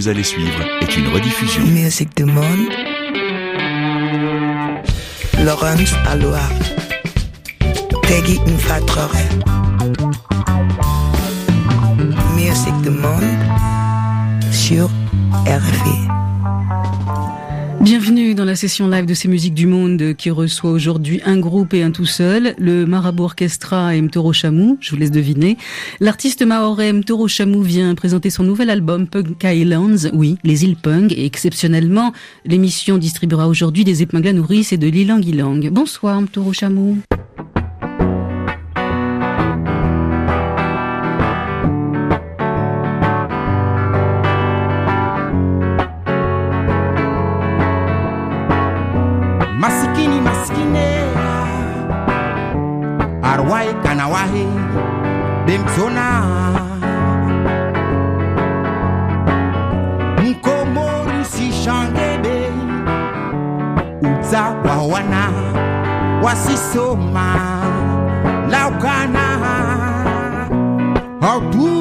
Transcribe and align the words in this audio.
vous 0.00 0.08
allez 0.08 0.22
suivre 0.22 0.62
est 0.80 0.96
une 0.96 1.08
rediffusion. 1.08 1.62
Musique 1.66 2.16
du 2.16 2.24
monde. 2.24 2.70
Laurence 5.44 5.92
Aloha. 6.08 6.48
Peggy 8.04 8.40
Mfatrore. 8.46 9.12
Musique 12.34 12.80
du 12.80 12.88
monde 12.88 13.40
sur 14.50 14.88
RFI. 15.44 16.29
Bienvenue 17.90 18.36
dans 18.36 18.44
la 18.44 18.54
session 18.54 18.86
live 18.86 19.04
de 19.04 19.14
ces 19.14 19.26
musiques 19.26 19.52
du 19.52 19.66
monde 19.66 20.14
qui 20.16 20.30
reçoit 20.30 20.70
aujourd'hui 20.70 21.20
un 21.24 21.40
groupe 21.40 21.74
et 21.74 21.82
un 21.82 21.90
tout 21.90 22.06
seul, 22.06 22.54
le 22.56 22.86
Marabout 22.86 23.24
Orchestra 23.24 23.96
et 23.96 24.00
Mtoro 24.00 24.32
Chamou, 24.32 24.78
je 24.80 24.92
vous 24.92 24.96
laisse 24.96 25.10
deviner. 25.10 25.58
L'artiste 25.98 26.42
maoré 26.42 26.92
Mtoro 26.92 27.26
Chamou 27.26 27.62
vient 27.62 27.92
présenter 27.96 28.30
son 28.30 28.44
nouvel 28.44 28.70
album 28.70 29.08
Punk 29.08 29.42
Islands, 29.42 30.08
oui, 30.12 30.36
les 30.44 30.62
îles 30.62 30.76
Punk, 30.76 31.10
et 31.10 31.26
exceptionnellement, 31.26 32.12
l'émission 32.44 32.96
distribuera 32.96 33.48
aujourd'hui 33.48 33.82
des 33.82 34.02
épingles 34.02 34.28
à 34.28 34.32
nourrice 34.34 34.72
et 34.72 34.78
de 34.78 34.86
l'ilang 34.86 35.20
ilang. 35.20 35.68
Bonsoir 35.72 36.22
Mtoro 36.22 36.52
Chamou. 36.52 36.96
Wasisoma 66.22 67.28
laukana. 68.50 69.26
Audu 71.22 71.80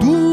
do 0.00 0.24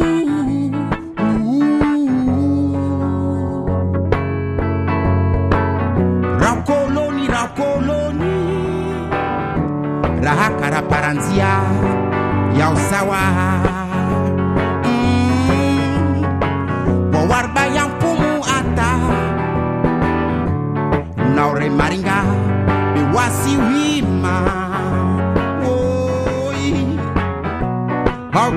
Rakoloni 6.39 7.27
rakoloni. 7.27 8.35
Rahakara 10.23 10.81
paranzia 10.81 11.51
ya 12.59 12.69
usawa 12.69 13.17
Wawarba 17.31 17.63
yang 17.71 17.87
pumu 17.95 18.43
ata 18.43 18.91
Naure 21.31 21.71
maringa 21.71 22.27
Biwasi 22.91 23.55
wima. 23.55 24.35
Oi 25.63 26.75
How 28.35 28.51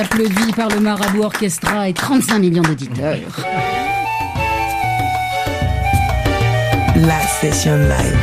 applaudi 0.00 0.52
par 0.56 0.68
le 0.68 0.80
Marabout 0.80 1.24
Orchestra 1.24 1.88
et 1.88 1.92
35 1.92 2.38
millions 2.38 2.62
d'auditeurs. 2.62 3.16
La 6.96 7.20
session 7.40 7.76
live. 7.76 8.18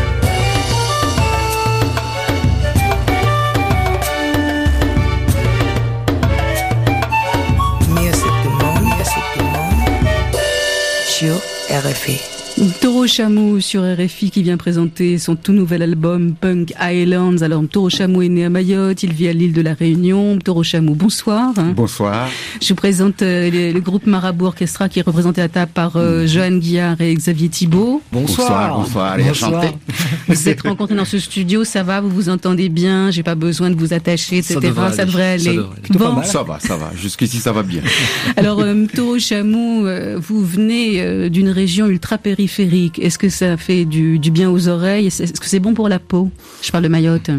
Sur 11.05 11.35
RFI. 11.69 12.36
Toro 12.81 13.05
Chamou 13.05 13.61
sur 13.61 13.83
RFI 13.83 14.31
qui 14.31 14.41
vient 14.41 14.57
présenter 14.57 15.19
son 15.19 15.35
tout 15.35 15.53
nouvel 15.53 15.83
album 15.83 16.33
Punk 16.33 16.73
Islands. 16.81 17.43
Alors 17.43 17.61
Toro 17.71 17.91
Chamou 17.91 18.23
est 18.23 18.29
né 18.29 18.45
à 18.45 18.49
Mayotte, 18.49 19.03
il 19.03 19.13
vit 19.13 19.27
à 19.27 19.33
l'île 19.33 19.53
de 19.53 19.61
la 19.61 19.75
Réunion. 19.75 20.39
Toro 20.39 20.63
Chamou, 20.63 20.95
bonsoir. 20.95 21.53
Bonsoir. 21.75 22.27
Je 22.59 22.69
vous 22.69 22.75
présente 22.75 23.21
euh, 23.21 23.51
le, 23.51 23.73
le 23.73 23.79
groupe 23.79 24.07
Marabout 24.07 24.45
Orchestra 24.47 24.89
qui 24.89 24.97
est 24.97 25.03
représenté 25.03 25.39
à 25.39 25.49
table 25.49 25.71
par 25.71 25.97
euh, 25.97 26.25
Johan 26.25 26.53
Guillard 26.57 26.99
et 26.99 27.13
Xavier 27.13 27.47
Thibault. 27.49 28.01
Bonsoir. 28.11 28.75
Bonsoir. 28.79 29.19
Et 29.19 29.23
Bonsoir. 29.25 29.51
enchanté. 29.53 29.75
Vous 30.27 30.33
vous 30.33 30.49
êtes 30.49 30.61
rencontrés 30.63 30.95
dans 30.95 31.05
ce 31.05 31.19
studio, 31.19 31.63
ça 31.63 31.83
va, 31.83 32.01
vous 32.01 32.09
vous 32.09 32.29
entendez 32.29 32.69
bien, 32.69 33.11
j'ai 33.11 33.21
pas 33.23 33.35
besoin 33.35 33.69
de 33.69 33.75
vous 33.75 33.93
attacher, 33.93 34.37
etc. 34.39 34.55
Ça 34.55 34.59
devrait 34.61 34.93
Ça 34.93 35.01
aller. 35.03 35.05
devrait 35.11 35.37
Ça 35.37 35.49
aller. 35.49 35.57
devrait 35.57 35.69
aller. 35.73 35.81
Plutôt 35.83 35.99
pas 35.99 36.11
Bon. 36.11 36.23
Ça 36.23 36.41
va, 36.41 36.59
ça 36.59 36.75
va. 36.75 36.91
Jusqu'ici, 36.99 37.37
ça 37.37 37.51
va 37.51 37.61
bien. 37.61 37.81
alors 38.35 38.61
euh, 38.61 38.85
Toro 38.95 39.19
Chamou, 39.19 39.85
euh, 39.85 40.17
vous 40.19 40.43
venez 40.43 41.01
euh, 41.01 41.29
d'une 41.29 41.49
région 41.49 41.85
ultra 41.85 42.17
périphérique. 42.17 42.46
Est-ce 42.47 43.17
que 43.17 43.29
ça 43.29 43.57
fait 43.57 43.85
du, 43.85 44.19
du 44.19 44.31
bien 44.31 44.49
aux 44.49 44.67
oreilles? 44.67 45.07
Est-ce 45.07 45.23
est-ce 45.23 45.39
que 45.39 45.45
c'est 45.47 45.59
bon 45.59 45.73
pour 45.73 45.89
la 45.89 45.99
peau? 45.99 46.29
Je 46.61 46.71
parle 46.71 46.83
de 46.83 46.89
Mayotte. 46.89 47.29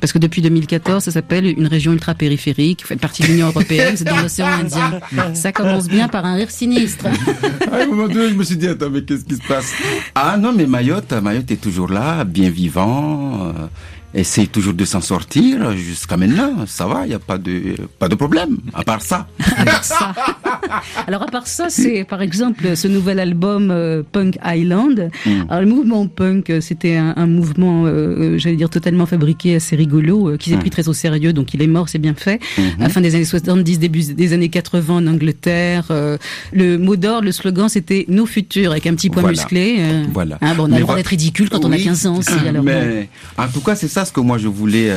Parce 0.00 0.12
que 0.12 0.18
depuis 0.18 0.42
2014, 0.42 1.04
ça 1.04 1.10
s'appelle 1.12 1.46
une 1.46 1.68
région 1.68 1.92
ultra 1.92 2.14
périphérique. 2.14 2.80
Vous 2.82 2.88
faites 2.88 2.98
partie 3.00 3.22
de 3.22 3.28
l'Union 3.28 3.46
européenne, 3.48 3.94
c'est 3.96 4.02
dans 4.04 4.20
l'océan 4.20 4.46
Indien. 4.60 4.98
Ça 5.34 5.52
commence 5.52 5.86
bien 5.86 6.08
par 6.08 6.24
un 6.24 6.34
rire 6.34 6.50
sinistre. 6.50 7.06
À 7.72 7.76
un 7.76 7.86
moment 7.86 8.08
donné, 8.08 8.30
je 8.30 8.34
me 8.34 8.42
suis 8.42 8.56
dit, 8.56 8.66
attends, 8.66 8.90
mais 8.90 9.02
qu'est-ce 9.02 9.24
qui 9.24 9.36
se 9.36 9.46
passe? 9.46 9.72
Ah 10.16 10.36
non, 10.36 10.52
mais 10.52 10.66
Mayotte, 10.66 11.12
Mayotte 11.12 11.50
est 11.52 11.60
toujours 11.60 11.88
là, 11.88 12.24
bien 12.24 12.50
vivant. 12.50 13.46
euh, 13.56 13.66
essaye 14.14 14.48
toujours 14.48 14.74
de 14.74 14.84
s'en 14.84 15.00
sortir 15.00 15.74
jusqu'à 15.76 16.16
maintenant. 16.16 16.66
Ça 16.66 16.86
va, 16.86 17.06
il 17.06 17.10
n'y 17.10 17.14
a 17.14 17.18
pas 17.20 17.38
de, 17.38 17.76
pas 18.00 18.08
de 18.08 18.14
problème, 18.16 18.58
à 18.74 18.82
part 18.82 19.02
ça. 19.02 19.28
À 19.56 19.64
part 19.64 19.84
ça. 19.84 20.12
Alors 21.06 21.22
à 21.22 21.26
part 21.26 21.46
ça, 21.46 21.66
c'est 21.70 22.04
par 22.04 22.22
exemple 22.22 22.76
ce 22.76 22.88
nouvel 22.88 23.18
album 23.18 23.70
euh, 23.70 24.02
Punk 24.10 24.38
Island. 24.44 25.10
Alors 25.48 25.62
le 25.62 25.66
mouvement 25.68 26.06
punk, 26.06 26.50
euh, 26.50 26.60
c'était 26.60 26.96
un, 26.96 27.14
un 27.16 27.26
mouvement, 27.26 27.84
euh, 27.86 28.38
j'allais 28.38 28.56
dire 28.56 28.70
totalement 28.70 29.06
fabriqué, 29.06 29.56
assez 29.56 29.76
rigolo, 29.76 30.30
euh, 30.30 30.36
qui 30.36 30.50
s'est 30.50 30.56
pris 30.56 30.70
très 30.70 30.88
au 30.88 30.92
sérieux, 30.92 31.32
donc 31.32 31.54
il 31.54 31.62
est 31.62 31.66
mort, 31.66 31.88
c'est 31.88 31.98
bien 31.98 32.14
fait. 32.14 32.40
À 32.78 32.84
la 32.84 32.88
fin 32.88 33.00
des 33.00 33.14
années 33.14 33.24
70, 33.24 33.78
début 33.78 34.02
des 34.02 34.32
années 34.32 34.48
80 34.48 34.94
en 34.94 35.06
Angleterre, 35.06 35.90
le 36.52 36.76
mot 36.78 36.96
d'or, 36.96 37.22
le 37.22 37.32
slogan, 37.32 37.68
c'était 37.68 38.04
nos 38.08 38.26
futurs 38.26 38.72
avec 38.72 38.86
un 38.86 38.94
petit 38.94 39.10
point 39.10 39.22
Voilà. 39.22 39.36
musclé. 39.38 39.78
Voilà. 40.12 40.38
Hein, 40.40 40.54
bon, 40.54 40.64
on 40.64 40.66
a 40.66 40.68
Mais 40.68 40.76
le 40.78 40.82
droit 40.82 40.96
d'être 40.96 41.06
ridicule 41.08 41.48
quand 41.48 41.64
on 41.64 41.72
a 41.72 41.76
Oui, 41.76 41.84
15 41.84 42.06
ans 42.06 42.16
aussi. 42.18 42.32
Alors 42.46 42.62
bon. 42.62 42.70
mais 42.70 43.08
en 43.38 43.48
tout 43.48 43.60
cas, 43.60 43.74
c'est 43.74 43.88
ça 43.88 44.02
message 44.02 44.12
que 44.12 44.20
moi 44.20 44.38
je 44.38 44.48
voulais 44.48 44.90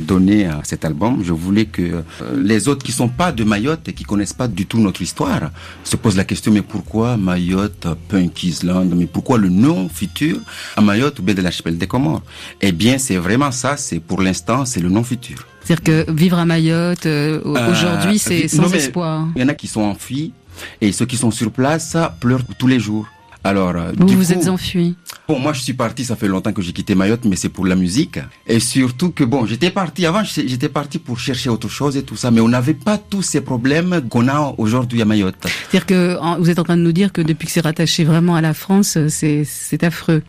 donner 0.00 0.46
à 0.46 0.60
cet 0.64 0.84
album. 0.84 1.22
Je 1.24 1.32
voulais 1.32 1.66
que 1.66 2.02
les 2.36 2.68
autres 2.68 2.84
qui 2.84 2.92
sont 2.92 3.08
pas 3.08 3.32
de 3.32 3.44
Mayotte 3.44 3.88
et 3.88 3.92
qui 3.92 4.04
connaissent 4.04 4.32
pas 4.32 4.48
du 4.48 4.66
tout 4.66 4.78
notre 4.78 4.91
histoire 5.00 5.50
se 5.84 5.96
posent 5.96 6.16
la 6.16 6.24
question 6.24 6.52
mais 6.52 6.62
pourquoi 6.62 7.16
Mayotte, 7.16 7.86
Punk 8.08 8.42
Island, 8.44 8.92
mais 8.96 9.06
pourquoi 9.06 9.38
le 9.38 9.48
nom 9.48 9.88
futur 9.88 10.38
à 10.76 10.80
Mayotte 10.80 11.18
ou 11.18 11.22
bien 11.22 11.34
de 11.34 11.42
l'archipel 11.42 11.78
des 11.78 11.86
Comores? 11.86 12.22
Eh 12.60 12.72
bien, 12.72 12.98
c'est 12.98 13.16
vraiment 13.16 13.50
ça. 13.52 13.76
C'est 13.76 14.00
pour 14.00 14.20
l'instant, 14.22 14.64
c'est 14.64 14.80
le 14.80 14.88
nom 14.88 15.02
futur. 15.04 15.46
C'est-à-dire 15.64 16.04
que 16.06 16.12
vivre 16.12 16.38
à 16.38 16.44
Mayotte 16.44 17.06
euh, 17.06 17.40
Euh, 17.44 17.70
aujourd'hui, 17.70 18.18
c'est 18.18 18.42
vi- 18.42 18.48
sans 18.48 18.62
non, 18.62 18.72
espoir. 18.72 19.28
Il 19.36 19.42
y 19.42 19.44
en 19.44 19.48
a 19.48 19.54
qui 19.54 19.68
sont 19.68 19.82
enfuis 19.82 20.32
et 20.80 20.92
ceux 20.92 21.06
qui 21.06 21.16
sont 21.16 21.30
sur 21.30 21.50
place 21.50 21.96
pleurent 22.20 22.44
tous 22.58 22.66
les 22.66 22.80
jours. 22.80 23.06
Alors, 23.44 23.70
euh, 23.76 23.92
Vous 23.96 24.04
du 24.06 24.14
vous 24.16 24.26
coup- 24.26 24.32
êtes 24.32 24.48
enfui. 24.48 24.94
Bon, 25.26 25.38
moi, 25.38 25.52
je 25.52 25.60
suis 25.62 25.72
parti, 25.72 26.04
ça 26.04 26.14
fait 26.16 26.28
longtemps 26.28 26.52
que 26.52 26.62
j'ai 26.62 26.72
quitté 26.72 26.94
Mayotte, 26.94 27.24
mais 27.24 27.36
c'est 27.36 27.48
pour 27.48 27.66
la 27.66 27.74
musique. 27.74 28.18
Et 28.46 28.60
surtout 28.60 29.10
que, 29.10 29.24
bon, 29.24 29.46
j'étais 29.46 29.70
parti, 29.70 30.06
avant, 30.06 30.22
j'étais 30.24 30.68
parti 30.68 30.98
pour 30.98 31.18
chercher 31.18 31.50
autre 31.50 31.68
chose 31.68 31.96
et 31.96 32.02
tout 32.04 32.16
ça, 32.16 32.30
mais 32.30 32.40
on 32.40 32.48
n'avait 32.48 32.74
pas 32.74 32.98
tous 32.98 33.22
ces 33.22 33.40
problèmes 33.40 34.02
qu'on 34.08 34.28
a 34.28 34.54
aujourd'hui 34.58 35.02
à 35.02 35.04
Mayotte. 35.04 35.34
C'est-à-dire 35.42 35.86
que 35.86 36.38
vous 36.40 36.50
êtes 36.50 36.58
en 36.58 36.64
train 36.64 36.76
de 36.76 36.82
nous 36.82 36.92
dire 36.92 37.12
que 37.12 37.20
depuis 37.20 37.46
que 37.46 37.52
c'est 37.52 37.60
rattaché 37.62 38.04
vraiment 38.04 38.36
à 38.36 38.40
la 38.40 38.54
France, 38.54 38.96
c'est 39.08 39.84
affreux. 39.84 40.22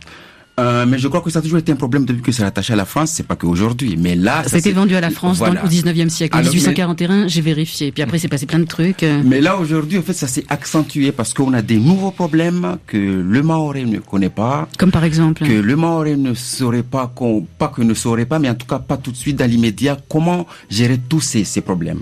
Euh, 0.60 0.86
mais 0.86 0.98
je 0.98 1.08
crois 1.08 1.20
que 1.20 1.30
ça 1.30 1.40
a 1.40 1.42
toujours 1.42 1.58
été 1.58 1.72
un 1.72 1.76
problème 1.76 2.04
depuis 2.04 2.22
que 2.22 2.30
c'est 2.30 2.44
rattaché 2.44 2.72
à 2.74 2.76
la 2.76 2.84
France, 2.84 3.10
c'est 3.10 3.26
pas 3.26 3.34
qu'aujourd'hui. 3.34 3.96
Mais 3.98 4.14
là, 4.14 4.44
Ça 4.46 4.54
a 4.54 4.58
été 4.60 4.68
s'est- 4.70 4.72
vendu 4.74 4.94
à 4.94 5.00
la 5.00 5.10
France 5.10 5.40
dans- 5.40 5.50
au 5.50 5.66
19e 5.66 6.08
siècle. 6.10 6.36
En 6.36 6.38
Alors, 6.40 6.52
mais- 6.52 6.58
1841, 6.60 7.26
j'ai 7.26 7.40
vérifié. 7.40 7.90
Puis 7.90 8.02
après, 8.04 8.18
c'est 8.20 8.28
passé 8.28 8.46
plein 8.46 8.60
de 8.60 8.64
trucs. 8.64 9.02
euh. 9.02 9.20
Mais 9.24 9.40
là, 9.40 9.56
aujourd'hui, 9.58 9.98
en 9.98 10.02
fait, 10.02 10.12
ça 10.12 10.28
s'est 10.28 10.44
accentué 10.48 11.10
parce 11.10 11.34
qu'on 11.34 11.52
a 11.54 11.60
des 11.62 11.78
nouveaux 11.78 12.12
problèmes 12.12 12.76
que 12.86 12.96
le 12.96 13.42
Maoré 13.42 13.84
ne 13.84 13.98
connaît 13.98 14.28
pas, 14.28 14.68
Comme 14.78 14.92
par 14.92 15.02
exemple. 15.02 15.44
que 15.44 15.52
le 15.52 15.74
Maoré 15.76 16.16
ne 16.16 16.34
saurait 16.34 16.84
pas, 16.84 17.10
qu'on- 17.12 17.44
pas 17.58 17.68
que 17.68 17.82
ne 17.82 17.94
saurait 17.94 18.26
pas, 18.26 18.38
mais 18.38 18.48
en 18.48 18.54
tout 18.54 18.66
cas 18.66 18.78
pas 18.78 18.96
tout 18.96 19.10
de 19.10 19.16
suite 19.16 19.36
dans 19.36 19.50
l'immédiat, 19.50 19.96
comment 20.08 20.46
gérer 20.70 20.98
tous 21.08 21.20
ces, 21.20 21.42
ces 21.42 21.62
problèmes? 21.62 22.00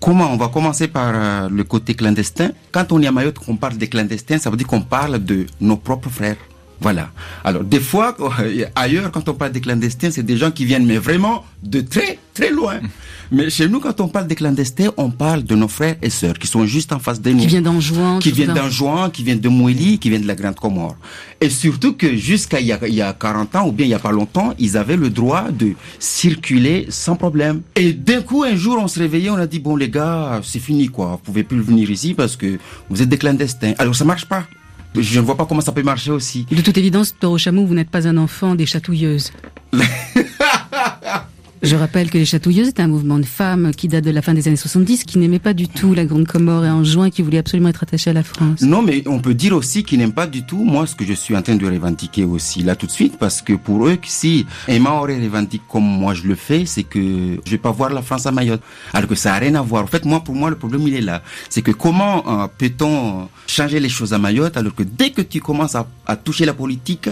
Comment? 0.00 0.32
On 0.32 0.36
va 0.36 0.46
commencer 0.46 0.86
par 0.86 1.10
euh, 1.12 1.48
le 1.50 1.64
côté 1.64 1.94
clandestin. 1.94 2.50
Quand 2.70 2.92
on 2.92 3.02
est 3.02 3.08
à 3.08 3.12
Mayotte, 3.12 3.40
qu'on 3.40 3.56
parle 3.56 3.76
des 3.76 3.88
clandestins, 3.88 4.38
ça 4.38 4.48
veut 4.48 4.56
dire 4.56 4.68
qu'on 4.68 4.82
parle 4.82 5.18
de 5.18 5.46
nos 5.60 5.76
propres 5.76 6.08
frères. 6.08 6.36
Voilà. 6.80 7.10
Alors, 7.44 7.64
des 7.64 7.80
fois, 7.80 8.16
ailleurs, 8.74 9.10
quand 9.10 9.28
on 9.28 9.34
parle 9.34 9.52
des 9.52 9.60
clandestins, 9.60 10.10
c'est 10.10 10.22
des 10.22 10.36
gens 10.36 10.50
qui 10.50 10.64
viennent, 10.64 10.86
mais 10.86 10.98
vraiment 10.98 11.44
de 11.62 11.80
très, 11.80 12.18
très 12.34 12.50
loin. 12.50 12.78
Mais 13.30 13.50
chez 13.50 13.68
nous, 13.68 13.78
quand 13.78 14.00
on 14.00 14.08
parle 14.08 14.26
des 14.26 14.34
clandestins, 14.34 14.88
on 14.96 15.10
parle 15.10 15.42
de 15.44 15.54
nos 15.54 15.68
frères 15.68 15.96
et 16.00 16.08
sœurs 16.08 16.38
qui 16.38 16.46
sont 16.46 16.64
juste 16.64 16.94
en 16.94 16.98
face 16.98 17.20
de 17.20 17.30
nous 17.30 17.40
Qui 17.40 17.46
vient 17.46 17.60
d'Anjouan. 17.60 18.20
qui 18.20 18.32
viennent 18.32 18.54
d'Anjouan, 18.54 19.10
qui 19.10 19.22
viennent 19.22 19.38
de 19.40 19.50
Mouéli, 19.50 19.98
qui 19.98 20.08
viennent 20.08 20.22
de 20.22 20.26
la 20.26 20.34
Grande 20.34 20.54
Comore. 20.54 20.96
Et 21.42 21.50
surtout 21.50 21.92
que 21.92 22.16
jusqu'à 22.16 22.58
il 22.58 22.68
y 22.68 22.72
a, 22.72 22.78
il 22.86 22.94
y 22.94 23.02
a 23.02 23.12
40 23.12 23.54
ans, 23.56 23.68
ou 23.68 23.72
bien 23.72 23.84
il 23.84 23.90
y 23.90 23.94
a 23.94 23.98
pas 23.98 24.12
longtemps, 24.12 24.54
ils 24.58 24.78
avaient 24.78 24.96
le 24.96 25.10
droit 25.10 25.50
de 25.50 25.72
circuler 25.98 26.86
sans 26.88 27.16
problème. 27.16 27.60
Et 27.76 27.92
d'un 27.92 28.22
coup, 28.22 28.44
un 28.44 28.56
jour, 28.56 28.78
on 28.80 28.88
se 28.88 28.98
réveillait, 28.98 29.28
on 29.28 29.36
a 29.36 29.46
dit, 29.46 29.58
bon 29.58 29.76
les 29.76 29.90
gars, 29.90 30.40
c'est 30.42 30.58
fini 30.58 30.88
quoi, 30.88 31.10
vous 31.10 31.18
pouvez 31.18 31.42
plus 31.42 31.60
venir 31.60 31.90
ici 31.90 32.14
parce 32.14 32.34
que 32.34 32.58
vous 32.88 33.02
êtes 33.02 33.10
des 33.10 33.18
clandestins. 33.18 33.74
Alors 33.76 33.94
ça 33.94 34.06
marche 34.06 34.24
pas. 34.24 34.44
Je 34.98 35.20
ne 35.20 35.24
vois 35.24 35.36
pas 35.36 35.46
comment 35.46 35.60
ça 35.60 35.72
peut 35.72 35.82
marcher 35.82 36.10
aussi. 36.10 36.46
De 36.50 36.60
toute 36.60 36.76
évidence, 36.76 37.14
Toro 37.18 37.38
Chamou, 37.38 37.66
vous 37.66 37.74
n'êtes 37.74 37.90
pas 37.90 38.06
un 38.08 38.16
enfant 38.16 38.54
des 38.54 38.66
chatouilleuses. 38.66 39.32
Je 41.62 41.76
rappelle 41.76 42.10
que 42.10 42.18
les 42.18 42.24
chatouilleuses 42.24 42.68
étaient 42.68 42.82
un 42.82 42.88
mouvement 42.88 43.18
de 43.18 43.24
femmes 43.24 43.72
qui 43.74 43.88
date 43.88 44.04
de 44.04 44.10
la 44.10 44.22
fin 44.22 44.34
des 44.34 44.46
années 44.46 44.56
70, 44.56 45.04
qui 45.04 45.18
n'aimait 45.18 45.38
pas 45.38 45.54
du 45.54 45.68
tout 45.68 45.94
la 45.94 46.04
Grande 46.04 46.26
Comore 46.26 46.64
et 46.64 46.70
Anjouan, 46.70 47.10
qui 47.10 47.22
voulait 47.22 47.38
absolument 47.38 47.68
être 47.68 47.82
attaché 47.82 48.10
à 48.10 48.12
la 48.12 48.22
France. 48.22 48.62
Non, 48.62 48.82
mais 48.82 49.02
on 49.06 49.18
peut 49.18 49.34
dire 49.34 49.54
aussi 49.54 49.82
qu'ils 49.82 49.98
n'aiment 49.98 50.12
pas 50.12 50.26
du 50.26 50.44
tout 50.44 50.62
moi 50.62 50.86
ce 50.86 50.94
que 50.94 51.04
je 51.04 51.12
suis 51.12 51.36
en 51.36 51.42
train 51.42 51.56
de 51.56 51.66
revendiquer 51.66 52.24
aussi 52.24 52.62
là 52.62 52.76
tout 52.76 52.86
de 52.86 52.92
suite 52.92 53.18
parce 53.18 53.42
que 53.42 53.54
pour 53.54 53.86
eux, 53.88 53.98
si 54.04 54.46
un 54.68 54.78
Maoré 54.78 55.20
revendique 55.20 55.62
comme 55.68 55.84
moi 55.84 56.14
je 56.14 56.24
le 56.24 56.34
fais, 56.34 56.64
c'est 56.66 56.84
que 56.84 57.00
je 57.44 57.50
vais 57.50 57.58
pas 57.58 57.72
voir 57.72 57.90
la 57.90 58.02
France 58.02 58.26
à 58.26 58.32
Mayotte. 58.32 58.62
Alors 58.92 59.08
que 59.08 59.14
ça 59.14 59.34
a 59.34 59.38
rien 59.38 59.54
à 59.56 59.62
voir. 59.62 59.84
En 59.84 59.88
fait, 59.88 60.04
moi, 60.04 60.20
pour 60.20 60.34
moi, 60.34 60.50
le 60.50 60.56
problème 60.56 60.82
il 60.86 60.94
est 60.94 61.00
là. 61.00 61.22
C'est 61.48 61.62
que 61.62 61.72
comment 61.72 62.42
euh, 62.42 62.46
peut-on 62.56 63.28
changer 63.46 63.80
les 63.80 63.88
choses 63.88 64.12
à 64.12 64.18
Mayotte 64.18 64.56
alors 64.56 64.74
que 64.74 64.82
dès 64.82 65.10
que 65.10 65.22
tu 65.22 65.40
commences 65.40 65.74
à, 65.74 66.16
toucher 66.16 66.44
la 66.44 66.54
politique, 66.54 67.08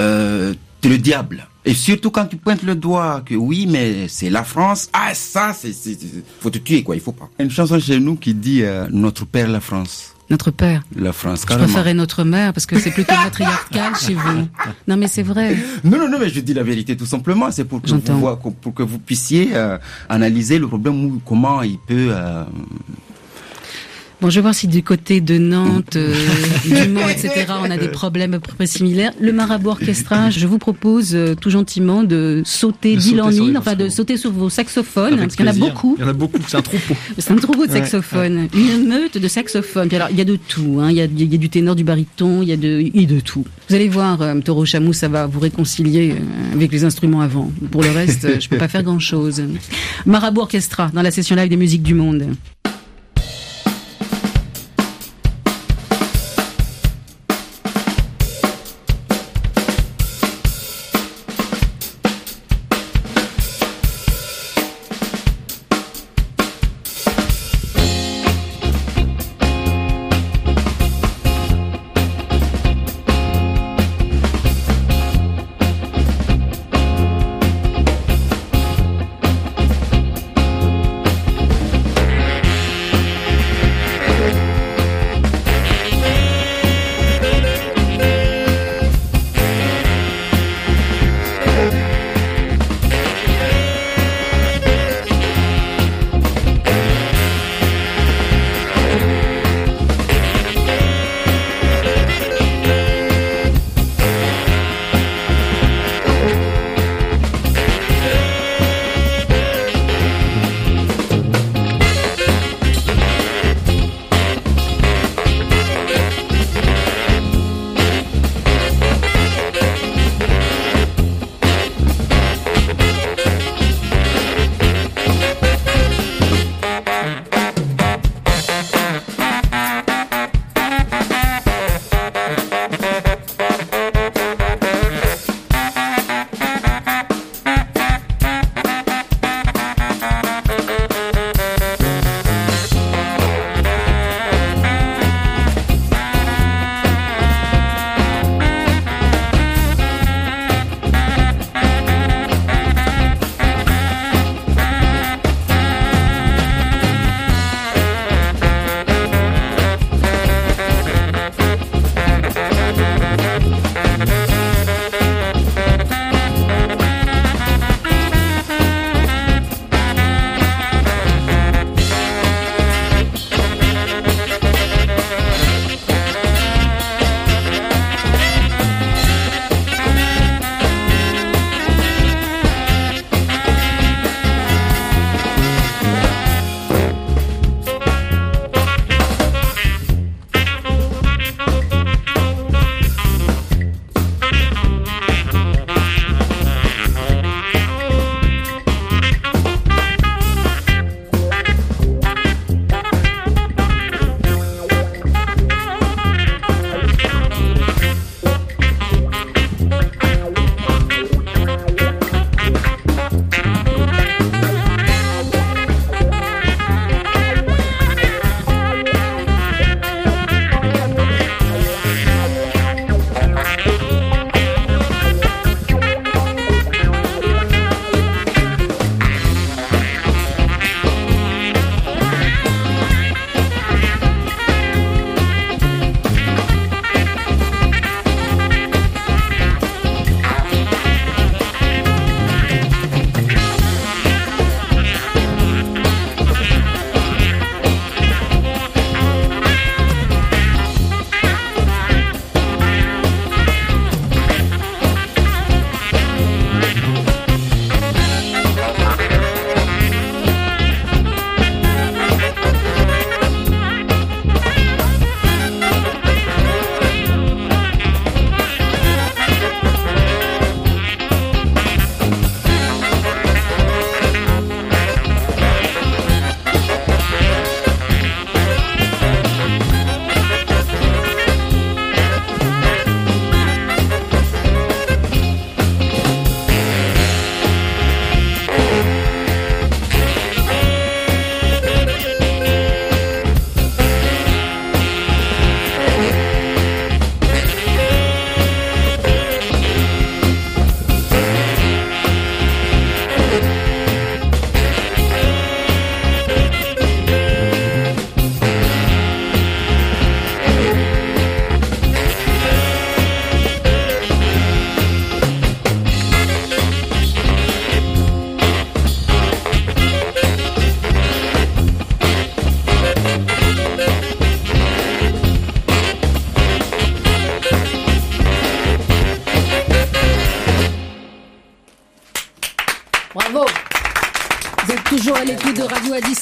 euh, 0.00 0.54
le 0.88 0.98
diable. 0.98 1.46
Et 1.64 1.74
surtout 1.74 2.10
quand 2.10 2.24
tu 2.26 2.36
pointes 2.36 2.62
le 2.62 2.74
doigt 2.74 3.22
que 3.24 3.34
oui, 3.34 3.66
mais 3.68 4.08
c'est 4.08 4.30
la 4.30 4.44
France. 4.44 4.88
Ah, 4.94 5.10
ça, 5.14 5.52
c'est, 5.58 5.72
c'est, 5.72 5.92
c'est- 6.00 6.24
faut 6.40 6.48
te 6.50 6.58
tuer 6.58 6.82
quoi. 6.82 6.94
Il 6.96 7.00
faut 7.02 7.12
pas. 7.12 7.28
Une 7.38 7.50
chanson 7.50 7.78
chez 7.78 8.00
nous 8.00 8.16
qui 8.16 8.32
dit 8.34 8.62
euh, 8.62 8.86
notre 8.90 9.26
père 9.26 9.46
la 9.48 9.60
France. 9.60 10.14
Notre 10.30 10.52
père. 10.52 10.82
La 10.94 11.12
France, 11.12 11.42
Je 11.48 11.54
préférais 11.56 11.92
notre 11.92 12.22
mère 12.22 12.52
parce 12.52 12.64
que 12.64 12.78
c'est 12.78 12.92
plutôt 12.92 13.14
matriarcal 13.24 13.94
chez 13.96 14.14
vous. 14.14 14.46
Non 14.86 14.96
mais 14.96 15.08
c'est 15.08 15.24
vrai. 15.24 15.56
Non, 15.82 15.98
non, 15.98 16.08
non, 16.08 16.18
mais 16.20 16.28
je 16.30 16.38
dis 16.40 16.54
la 16.54 16.62
vérité 16.62 16.96
tout 16.96 17.04
simplement. 17.04 17.50
C'est 17.50 17.64
pour 17.64 17.82
que 17.82 17.90
vous, 17.90 18.36
pour 18.62 18.72
que 18.72 18.82
vous 18.84 18.98
puissiez 19.00 19.50
euh, 19.54 19.76
analyser 20.08 20.58
le 20.60 20.68
problème 20.68 21.04
ou 21.04 21.20
comment 21.26 21.62
il 21.62 21.78
peut. 21.78 22.08
euh, 22.10 22.44
Bon, 24.20 24.28
je 24.28 24.34
vais 24.34 24.42
voir 24.42 24.54
si 24.54 24.68
du 24.68 24.82
côté 24.82 25.22
de 25.22 25.38
Nantes, 25.38 25.96
euh, 25.96 26.14
du 26.64 26.88
Mans, 26.90 27.08
etc., 27.08 27.46
on 27.58 27.70
a 27.70 27.78
des 27.78 27.88
problèmes 27.88 28.34
à 28.34 28.38
peu 28.38 28.52
près 28.54 28.66
similaires. 28.66 29.12
Le 29.18 29.32
marabout 29.32 29.70
orchestra, 29.70 30.28
je 30.28 30.46
vous 30.46 30.58
propose 30.58 31.14
euh, 31.14 31.34
tout 31.34 31.48
gentiment 31.48 32.02
de 32.02 32.42
sauter 32.44 32.96
d'île 32.96 33.22
en 33.22 33.30
île, 33.30 33.56
enfin 33.56 33.76
de 33.76 33.88
sauter 33.88 34.18
sur 34.18 34.30
vos 34.30 34.50
saxophones, 34.50 35.14
Avec 35.14 35.20
parce 35.20 35.36
qu'il 35.36 35.46
y 35.46 35.48
en 35.48 35.52
a 35.52 35.54
beaucoup. 35.54 35.94
Il 35.98 36.02
y 36.02 36.04
en 36.04 36.08
a 36.08 36.12
beaucoup, 36.12 36.38
c'est 36.46 36.56
un 36.58 36.62
troupeau. 36.62 36.94
C'est 37.18 37.32
un 37.32 37.36
troupeau 37.36 37.66
de 37.66 37.70
Ouais, 37.70 37.78
saxophones, 37.78 38.48
une 38.54 38.88
meute 38.88 39.16
de 39.16 39.28
saxophones. 39.28 39.88
Puis 39.88 39.96
alors, 39.96 40.08
il 40.10 40.18
y 40.18 40.20
a 40.20 40.24
de 40.24 40.36
tout. 40.36 40.78
Hein. 40.80 40.90
Il, 40.90 40.96
y 40.96 41.00
a, 41.00 41.04
il 41.04 41.32
y 41.32 41.34
a 41.34 41.38
du 41.38 41.48
ténor, 41.48 41.74
du 41.74 41.84
baryton, 41.84 42.42
il 42.42 42.48
y 42.48 42.52
a 42.52 42.56
de, 42.56 42.80
il 42.80 43.00
y 43.00 43.04
a 43.04 43.08
de 43.08 43.20
tout. 43.20 43.44
Vous 43.68 43.74
allez 43.74 43.88
voir, 43.88 44.20
euh, 44.20 44.38
Taureau 44.40 44.64
Chamou, 44.64 44.92
ça 44.92 45.08
va 45.08 45.26
vous 45.26 45.40
réconcilier 45.40 46.12
euh, 46.12 46.54
avec 46.54 46.72
les 46.72 46.84
instruments 46.84 47.20
avant. 47.20 47.50
Pour 47.70 47.82
le 47.82 47.90
reste, 47.90 48.40
je 48.40 48.48
peux 48.48 48.58
pas 48.58 48.68
faire 48.68 48.82
grand-chose. 48.82 49.42
Marabout 50.04 50.42
Orchestra, 50.42 50.90
dans 50.92 51.02
la 51.02 51.10
session 51.10 51.36
live 51.36 51.48
des 51.48 51.56
musiques 51.56 51.82
du 51.82 51.94
monde. 51.94 52.26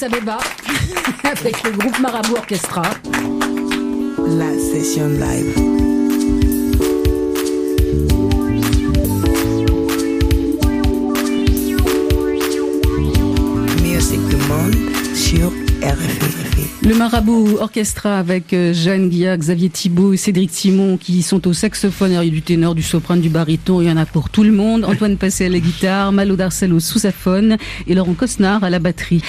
Addis 0.01 0.03
Abeba 0.15 0.37
avec 1.23 1.63
le 1.63 1.71
groupe 1.71 1.99
Marabout 1.99 2.37
Orchestra. 2.37 2.83
La 4.27 4.57
session 4.59 5.07
live. 5.07 5.78
Le 16.89 16.95
Marabout 16.95 17.57
Orchestra 17.59 18.17
avec 18.17 18.51
euh, 18.51 18.73
Jeanne 18.73 19.09
Guillard, 19.09 19.37
Xavier 19.37 19.69
Thibault 19.69 20.13
et 20.13 20.17
Cédric 20.17 20.49
Simon 20.51 20.97
qui 20.97 21.21
sont 21.21 21.47
au 21.47 21.53
saxophone, 21.53 22.09
il 22.09 22.15
y 22.15 22.17
a 22.17 22.31
du 22.31 22.41
ténor, 22.41 22.73
du 22.73 22.81
soprano, 22.81 23.21
du 23.21 23.29
baryton, 23.29 23.79
il 23.79 23.87
y 23.87 23.91
en 23.91 23.97
a 23.97 24.07
pour 24.07 24.31
tout 24.31 24.41
le 24.41 24.51
monde. 24.51 24.83
Antoine 24.85 25.15
Passé 25.15 25.45
à 25.45 25.49
la 25.49 25.59
guitare, 25.59 26.11
Malo 26.11 26.35
Darcel 26.35 26.73
au 26.73 26.79
sous-saphone 26.79 27.57
et 27.85 27.93
Laurent 27.93 28.15
Cosnard 28.15 28.63
à 28.63 28.71
la 28.71 28.79
batterie. 28.79 29.21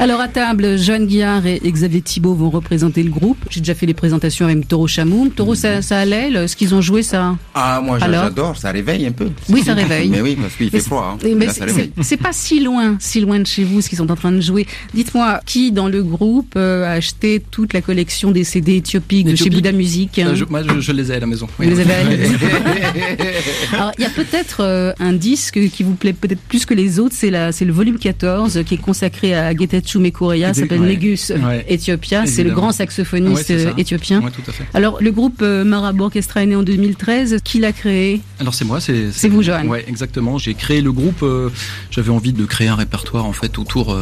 Alors 0.00 0.20
à 0.20 0.26
table, 0.26 0.76
Jeanne 0.76 1.06
Guillard 1.06 1.46
et 1.46 1.60
Xavier 1.64 2.02
Thibault 2.02 2.34
vont 2.34 2.50
représenter 2.50 3.04
le 3.04 3.10
groupe. 3.10 3.38
J'ai 3.48 3.60
déjà 3.60 3.76
fait 3.76 3.86
les 3.86 3.94
présentations 3.94 4.46
avec 4.46 4.66
Toro 4.66 4.88
Chamou. 4.88 5.28
Toro, 5.28 5.54
ça, 5.54 5.82
ça 5.82 6.00
allait 6.00 6.48
Ce 6.48 6.56
qu'ils 6.56 6.74
ont 6.74 6.80
joué, 6.80 7.04
ça? 7.04 7.36
Ah, 7.54 7.80
moi 7.80 8.00
j'adore, 8.00 8.56
ça 8.56 8.72
réveille 8.72 9.06
un 9.06 9.12
peu. 9.12 9.30
Oui, 9.50 9.62
ça 9.62 9.74
réveille. 9.74 10.08
Mais 10.10 10.20
oui, 10.20 10.34
parce 10.34 10.56
qu'il 10.56 10.68
fait 10.68 10.80
froid. 10.80 11.16
Hein. 11.24 11.92
c'est 12.02 12.16
pas 12.16 12.32
si 12.32 12.58
loin, 12.58 12.96
si 12.98 13.20
loin 13.20 13.38
de 13.38 13.46
chez 13.46 13.62
vous, 13.62 13.82
ce 13.82 13.88
qu'ils 13.88 13.98
sont 13.98 14.10
en 14.10 14.16
train 14.16 14.32
de 14.32 14.40
jouer. 14.40 14.66
Dites-moi, 14.94 15.40
qui 15.46 15.70
dans 15.70 15.86
le 15.86 16.02
groupe 16.02 16.54
euh, 16.56 16.92
a 16.92 17.03
acheté 17.04 17.42
toute 17.50 17.74
la 17.74 17.82
collection 17.82 18.30
des 18.30 18.44
CD 18.44 18.76
éthiopiques 18.76 19.26
de 19.26 19.36
chez 19.36 19.50
Bouddha 19.50 19.72
Music 19.72 20.18
hein 20.18 20.28
Euh, 20.28 20.34
je- 20.34 20.44
moi, 20.46 20.62
je, 20.62 20.80
je 20.80 20.92
les 20.92 21.12
ai 21.12 21.16
à 21.16 21.20
la 21.20 21.26
maison. 21.26 21.46
Vous 21.58 21.68
les 21.68 21.78
avez 21.80 21.92
à 21.92 22.02
la 22.04 22.10
maison 22.16 22.34
Alors, 23.72 23.92
il 23.98 24.02
y 24.02 24.06
a 24.06 24.10
peut-être 24.10 24.62
euh, 24.62 24.92
un 24.98 25.12
disque 25.12 25.60
qui 25.70 25.82
vous 25.82 25.94
plaît 25.94 26.12
peut-être 26.14 26.40
plus 26.40 26.64
que 26.64 26.72
les 26.74 26.98
autres, 26.98 27.14
c'est 27.16 27.30
la, 27.30 27.52
c'est 27.52 27.64
le 27.64 27.72
volume 27.72 27.98
14 27.98 28.62
qui 28.66 28.74
est 28.74 28.78
consacré 28.78 29.34
à 29.34 29.54
Getachew 29.54 29.98
Mekorea, 29.98 30.52
Des- 30.52 30.60
s'appelle 30.60 30.80
ouais. 30.80 30.88
Negus 30.88 31.30
Ouais. 31.30 31.64
Ethiopia, 31.68 32.24
c'est 32.26 32.44
le 32.44 32.52
grand 32.52 32.72
saxophoniste 32.72 33.52
éthiopien. 33.76 34.22
Ouais, 34.22 34.30
tout 34.30 34.42
à 34.48 34.52
fait. 34.52 34.64
Alors, 34.72 35.02
le 35.02 35.10
groupe 35.12 35.40
euh, 35.42 35.64
Marabout 35.64 36.04
Orchestra 36.04 36.42
est 36.42 36.46
né 36.46 36.56
en 36.56 36.62
2013. 36.62 37.38
Qui 37.44 37.58
l'a 37.58 37.72
créé? 37.72 38.20
Alors 38.40 38.54
c'est 38.54 38.64
moi, 38.64 38.80
c'est 38.80 39.10
C'est 39.12 39.28
vous, 39.28 39.42
Johan. 39.42 39.66
Ouais, 39.66 39.84
exactement. 39.88 40.38
J'ai 40.38 40.54
créé 40.54 40.80
le 40.80 40.92
groupe. 40.92 41.24
J'avais 41.90 42.10
envie 42.10 42.32
de 42.32 42.44
créer 42.44 42.68
un 42.68 42.74
répertoire 42.76 43.24
en 43.26 43.32
fait 43.32 43.58
autour 43.58 43.96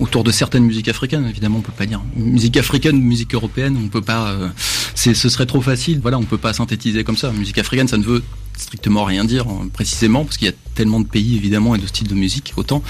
autour 0.00 0.24
de 0.24 0.30
certaines 0.30 0.64
musiques 0.64 0.88
africaines. 0.88 1.26
Évidemment, 1.28 1.58
on 1.58 1.62
peut 1.62 1.72
pas 1.76 1.86
dire 1.86 2.02
musique 2.16 2.43
africaine, 2.56 3.00
musique 3.00 3.34
européenne. 3.34 3.76
On 3.82 3.88
peut 3.88 4.02
pas. 4.02 4.30
euh, 4.30 4.48
c'est 4.94 5.14
ce 5.14 5.28
serait 5.28 5.46
trop 5.46 5.60
facile. 5.60 6.00
Voilà, 6.00 6.18
on 6.18 6.24
peut 6.24 6.38
pas 6.38 6.52
synthétiser 6.52 7.04
comme 7.04 7.16
ça. 7.16 7.32
Musique 7.32 7.58
africaine, 7.58 7.88
ça 7.88 7.96
ne 7.96 8.04
veut 8.04 8.22
strictement 8.56 9.04
rien 9.04 9.24
dire 9.24 9.46
euh, 9.48 9.68
précisément 9.72 10.24
parce 10.24 10.36
qu'il 10.36 10.46
y 10.48 10.50
a 10.50 10.54
tellement 10.74 11.00
de 11.00 11.06
pays 11.06 11.36
évidemment 11.36 11.74
et 11.74 11.78
de 11.78 11.86
styles 11.86 12.08
de 12.08 12.14
musique 12.14 12.52
autant. 12.56 12.82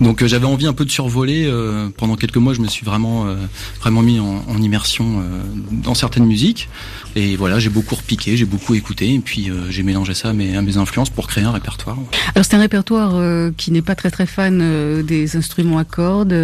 Donc 0.00 0.22
euh, 0.22 0.28
j'avais 0.28 0.46
envie 0.46 0.66
un 0.66 0.72
peu 0.72 0.84
de 0.84 0.90
survoler. 0.90 1.44
euh, 1.46 1.88
pendant 1.96 2.16
quelques 2.16 2.36
mois, 2.36 2.54
je 2.54 2.60
me 2.60 2.68
suis 2.68 2.84
vraiment 2.86 3.26
euh, 3.26 3.34
vraiment 3.80 4.02
mis 4.02 4.20
en, 4.20 4.44
en 4.48 4.62
immersion 4.62 5.22
dans 5.70 5.94
certaines 5.94 6.24
musiques. 6.26 6.68
Et 7.16 7.36
voilà, 7.36 7.58
j'ai 7.58 7.68
beaucoup 7.68 7.94
repiqué, 7.94 8.36
j'ai 8.36 8.44
beaucoup 8.44 8.74
écouté, 8.74 9.12
et 9.14 9.18
puis 9.18 9.50
j'ai 9.70 9.82
mélangé 9.82 10.14
ça 10.14 10.30
à 10.30 10.32
mes, 10.32 10.56
à 10.56 10.62
mes 10.62 10.76
influences 10.78 11.10
pour 11.10 11.26
créer 11.28 11.44
un 11.44 11.50
répertoire. 11.50 11.98
Alors 12.34 12.44
c'est 12.44 12.54
un 12.54 12.60
répertoire 12.60 13.12
qui 13.56 13.70
n'est 13.70 13.82
pas 13.82 13.94
très 13.94 14.10
très 14.10 14.26
fan 14.26 15.02
des 15.02 15.36
instruments 15.36 15.78
à 15.78 15.84
cordes. 15.84 16.34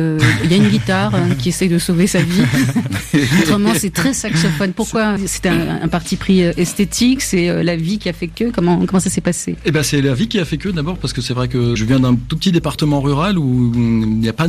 Il 0.45 0.51
y 0.51 0.55
a 0.55 0.57
une 0.57 0.69
guitare 0.69 1.15
hein, 1.15 1.31
qui 1.39 1.49
essaye 1.51 1.69
de 1.69 1.79
sauver 1.79 2.07
sa 2.07 2.21
vie. 2.21 2.43
Autrement 3.43 3.73
c'est 3.75 3.93
très 3.93 4.13
saxophone. 4.13 4.73
Pourquoi? 4.75 5.17
C'est 5.27 5.47
un, 5.47 5.81
un 5.83 5.89
parti 5.89 6.17
pris 6.17 6.41
esthétique. 6.41 7.23
C'est 7.23 7.63
la 7.63 7.77
vie 7.77 7.99
qui 7.99 8.09
a 8.09 8.13
fait 8.13 8.29
que. 8.29 8.51
Comment 8.51 8.68
comment 8.87 9.01
ça 9.01 9.11
s'est 9.11 9.21
passé? 9.21 9.57
Et 9.65 9.71
ben 9.71 9.83
c'est 9.83 10.01
la 10.03 10.15
vie 10.15 10.29
qui 10.29 10.39
a 10.39 10.45
fait 10.45 10.59
que 10.59 10.69
d'abord 10.69 10.97
parce 10.99 11.13
que 11.13 11.21
c'est 11.21 11.35
vrai 11.35 11.49
que 11.49 11.75
je 11.75 11.85
viens 11.85 12.01
d'un 12.01 12.15
tout 12.15 12.37
petit 12.37 12.53
département 12.53 13.01
rural 13.01 13.39
où 13.39 13.73
il 13.75 13.81
n'y 14.19 14.29
a 14.29 14.33
pas 14.33 14.47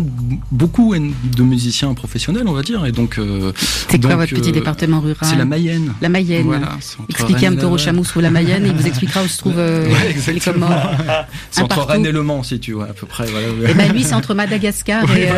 beaucoup 0.52 0.94
de 0.96 1.44
musiciens 1.44 1.94
professionnels, 1.94 2.44
on 2.48 2.54
va 2.54 2.62
dire, 2.62 2.86
et 2.86 2.92
donc. 2.92 3.18
euh, 3.18 3.52
C'est 3.90 4.00
quoi 4.02 4.12
donc, 4.12 4.20
votre 4.22 4.34
petit 4.36 4.50
euh, 4.50 4.54
département 4.54 5.00
rural? 5.00 5.18
C'est 5.30 5.36
la 5.38 5.46
Mayenne. 5.46 5.94
La 6.02 6.10
Mayenne. 6.10 6.46
Voilà, 6.46 6.78
Expliquez 7.10 7.46
à 7.46 7.50
Rennes 7.50 7.54
et 7.54 7.62
Mtoro 7.62 7.76
la- 7.78 7.82
Chamou 7.84 8.04
sur 8.04 8.22
la 8.22 8.30
Mayenne 8.32 8.66
et 8.66 8.70
il 8.70 8.76
vous 8.76 8.88
expliquera 8.88 9.24
où 9.24 9.28
se 9.28 9.38
trouve 9.38 9.54
euh, 9.58 9.88
Ouais, 9.88 9.94
les 10.06 10.10
exactement. 10.12 10.68
Comores. 10.68 10.96
C'est 11.52 11.62
Un 11.62 11.64
entre 11.66 11.76
partout. 11.76 11.92
Rennes 11.92 12.06
et 12.06 12.12
Le 12.12 12.24
Mans, 12.24 12.44
si 12.44 12.60
tu 12.60 12.74
vois, 12.74 12.86
à 12.86 12.94
peu 12.94 13.06
près. 13.08 13.26
Voilà. 13.28 13.72
Et 13.72 13.74
ben 13.74 13.92
lui 13.94 14.04
c'est 14.04 14.14
entre 14.16 14.34
Madagascar 14.34 15.04
et, 15.16 15.30
euh, 15.30 15.34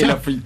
Et 0.00 0.06
l'Afrique. 0.06 0.40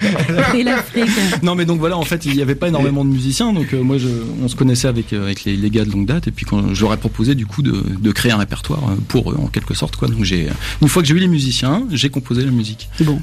et 0.55 0.63
l'Afrique. 0.63 1.11
Non 1.43 1.55
mais 1.55 1.65
donc 1.65 1.79
voilà 1.79 1.97
en 1.97 2.03
fait 2.05 2.25
il 2.27 2.35
n'y 2.35 2.43
avait 2.43 2.55
pas 2.55 2.69
énormément 2.69 3.05
de 3.05 3.11
musiciens 3.11 3.53
donc 3.53 3.73
euh, 3.73 3.83
moi 3.83 3.99
je, 3.99 4.09
on 4.43 4.49
se 4.49 4.57
connaissait 4.57 4.89
avec 4.89 5.13
euh, 5.13 5.25
avec 5.25 5.45
les, 5.45 5.57
les 5.57 5.71
gars 5.71 5.85
de 5.85 5.91
longue 5.91 6.07
date 6.07 6.29
et 6.29 6.31
puis 6.31 6.45
quand 6.47 6.75
je 6.75 6.81
leur 6.83 6.93
ai 6.93 6.97
proposé 6.97 7.35
du 7.35 7.47
coup 7.47 7.56
de, 7.63 7.83
de 8.01 8.11
créer 8.13 8.33
un 8.33 8.37
répertoire 8.39 8.83
euh, 8.91 8.95
pour 9.09 9.31
eux 9.33 9.37
en 9.39 9.47
quelque 9.47 9.75
sorte 9.75 9.97
quoi 9.97 10.09
donc 10.09 10.25
j'ai 10.25 10.49
une 10.83 10.89
fois 10.89 11.03
que 11.03 11.09
j'ai 11.09 11.15
eu 11.15 11.19
les 11.19 11.29
musiciens 11.29 11.87
j'ai 11.93 12.11
composé 12.11 12.45
la 12.45 12.51
musique 12.51 12.89
Bon, 13.01 13.21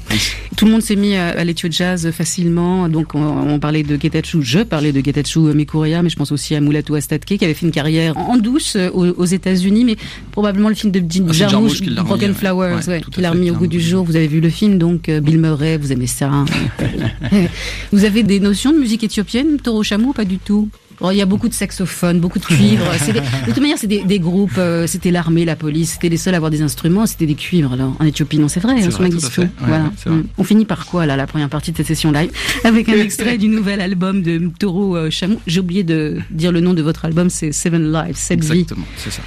tout 0.56 0.64
le 0.66 0.70
monde 0.70 0.82
s'est 0.82 0.96
mis 0.96 1.14
à, 1.16 1.28
à 1.30 1.44
l'étude 1.44 1.72
jazz 1.72 2.10
facilement. 2.10 2.88
Donc, 2.88 3.14
on, 3.14 3.20
on 3.22 3.58
parlait 3.58 3.82
de 3.82 3.98
Getachew, 4.00 4.40
je 4.42 4.60
parlais 4.60 4.92
de 4.92 5.04
Getachew 5.04 5.52
Mekorea, 5.54 6.02
mais 6.02 6.08
je 6.10 6.16
pense 6.16 6.32
aussi 6.32 6.54
à 6.54 6.60
Mulatu 6.60 6.94
Astatke 6.96 7.24
qui 7.36 7.44
avait 7.44 7.54
fait 7.54 7.66
une 7.66 7.72
carrière 7.72 8.16
en 8.16 8.36
douce 8.36 8.76
euh, 8.76 8.88
aux, 8.92 9.06
aux 9.08 9.24
États-Unis, 9.24 9.84
mais 9.84 9.96
probablement 10.32 10.68
le 10.68 10.74
film 10.74 10.92
de 10.92 11.02
Jim 11.08 11.26
Ah, 11.28 11.32
Jarmusch, 11.32 11.82
Broken 11.82 12.30
ouais. 12.30 12.34
Flowers, 12.36 12.74
Ouais, 12.74 12.88
ouais, 12.88 13.02
qui 13.10 13.20
l'a 13.20 13.30
remis 13.32 13.50
au 13.50 13.54
goût 13.54 13.66
du 13.66 13.80
jour. 13.80 14.04
Vous 14.04 14.16
avez 14.16 14.28
vu 14.28 14.40
le 14.40 14.48
film, 14.50 14.78
donc 14.78 15.08
euh, 15.08 15.20
Bill 15.20 15.38
Murray, 15.38 15.76
vous 15.76 15.92
aimez 15.92 16.06
ça. 16.06 16.28
hein. 16.30 16.44
vous 17.92 18.04
avez 18.04 18.22
des 18.22 18.40
notions 18.40 18.72
de 18.72 18.78
musique 18.78 19.04
éthiopienne, 19.04 19.58
Toro 19.62 19.82
Chamou, 19.82 20.12
pas 20.12 20.24
du 20.24 20.38
tout? 20.38 20.68
Oh, 21.00 21.10
il 21.10 21.16
y 21.16 21.22
a 21.22 21.26
beaucoup 21.26 21.48
de 21.48 21.54
saxophones, 21.54 22.20
beaucoup 22.20 22.38
de 22.38 22.44
cuivres. 22.44 22.84
Des- 23.06 23.12
de 23.20 23.20
toute 23.46 23.60
manière, 23.60 23.78
c'est 23.78 23.86
des, 23.86 24.04
des 24.04 24.18
groupes. 24.18 24.58
euh, 24.58 24.86
c'était 24.86 25.10
l'armée, 25.10 25.44
la 25.44 25.56
police. 25.56 25.92
C'était 25.92 26.08
les 26.08 26.16
seuls 26.16 26.34
à 26.34 26.36
avoir 26.38 26.50
des 26.50 26.62
instruments. 26.62 27.06
C'était 27.06 27.26
des 27.26 27.34
cuivres 27.34 27.72
alors, 27.72 27.94
en 27.98 28.04
Éthiopie. 28.04 28.38
Non, 28.38 28.48
c'est 28.48 28.60
vrai. 28.60 28.72
Hein, 28.74 28.88
vrai, 28.88 28.90
tout 28.90 28.96
à 28.96 29.02
Mengistu. 29.08 29.30
fait. 29.30 29.40
Ouais, 29.42 29.48
voilà. 29.60 29.90
vrai. 30.04 30.14
Mm. 30.16 30.26
On 30.38 30.44
finit 30.44 30.64
par 30.64 30.86
quoi 30.86 31.06
là, 31.06 31.16
la 31.16 31.26
première 31.26 31.48
partie 31.48 31.72
de 31.72 31.76
cette 31.76 31.86
session 31.86 32.12
live, 32.12 32.30
avec 32.64 32.88
un 32.88 32.92
extrait 32.98 33.38
du 33.38 33.48
nouvel 33.48 33.80
album 33.80 34.22
de 34.22 34.50
Toro 34.58 34.96
euh, 34.96 35.10
Chamou. 35.10 35.40
J'ai 35.46 35.60
oublié 35.60 35.82
de 35.84 36.18
dire 36.30 36.52
le 36.52 36.60
nom 36.60 36.74
de 36.74 36.82
votre 36.82 37.04
album. 37.04 37.28
C'est 37.30 37.52
Seven 37.52 37.92
Lives, 37.92 38.16
Sept 38.16 38.40
vies. 38.44 38.46
exactement 38.60 38.86
c'est 38.96 39.10
ça 39.12 39.22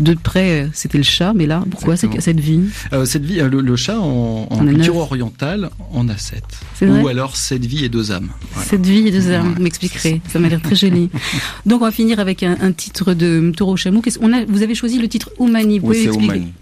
De 0.00 0.14
près, 0.14 0.62
euh, 0.62 0.68
c'était 0.72 0.98
le 0.98 1.02
chat, 1.04 1.32
mais 1.34 1.46
là, 1.46 1.64
pourquoi 1.70 1.94
Exactement. 1.94 2.20
cette 2.22 2.38
vie 2.40 2.60
Euh, 2.92 3.04
cette 3.04 3.24
vie 3.24 3.40
euh, 3.40 3.48
le, 3.48 3.60
le 3.60 3.74
chat 3.76 3.98
en, 3.98 4.46
en 4.48 4.48
On 4.50 4.66
a 4.68 4.70
culture 4.70 4.96
orientale 4.96 5.70
en 5.92 6.08
a 6.08 6.16
sept 6.16 6.44
ou 6.82 7.08
alors 7.08 7.36
cette 7.36 7.66
vie 7.66 7.84
et 7.84 7.88
deux 7.88 8.12
âmes 8.12 8.28
Voilà. 8.52 8.68
Cette 8.68 8.86
vie 8.86 9.08
et 9.08 9.10
deux 9.10 9.30
âmes, 9.32 9.48
Ouais, 9.48 9.54
vous 9.56 9.62
m'expliquerez. 9.62 10.20
Ça 10.28 10.38
m'a 10.38 10.48
l'air 10.48 10.62
très 10.62 10.76
joli. 10.76 11.10
Donc, 11.66 11.82
on 11.82 11.84
va 11.86 11.90
finir 11.90 12.20
avec 12.20 12.44
un, 12.44 12.56
un 12.60 12.70
titre 12.72 13.12
de 13.14 13.52
Toro 13.56 13.76
Chamou. 13.76 14.00
Qu'est-ce- 14.00 14.20
on 14.22 14.32
a, 14.32 14.44
vous 14.44 14.62
avez 14.62 14.74
choisi 14.76 14.98
le 15.00 15.08
titre 15.08 15.30
Oumani. 15.38 15.80
Vous 15.80 15.88
Oui, 15.88 16.06
pouvez 16.06 16.12
c'est 16.12 16.16
Oumani. 16.24 16.52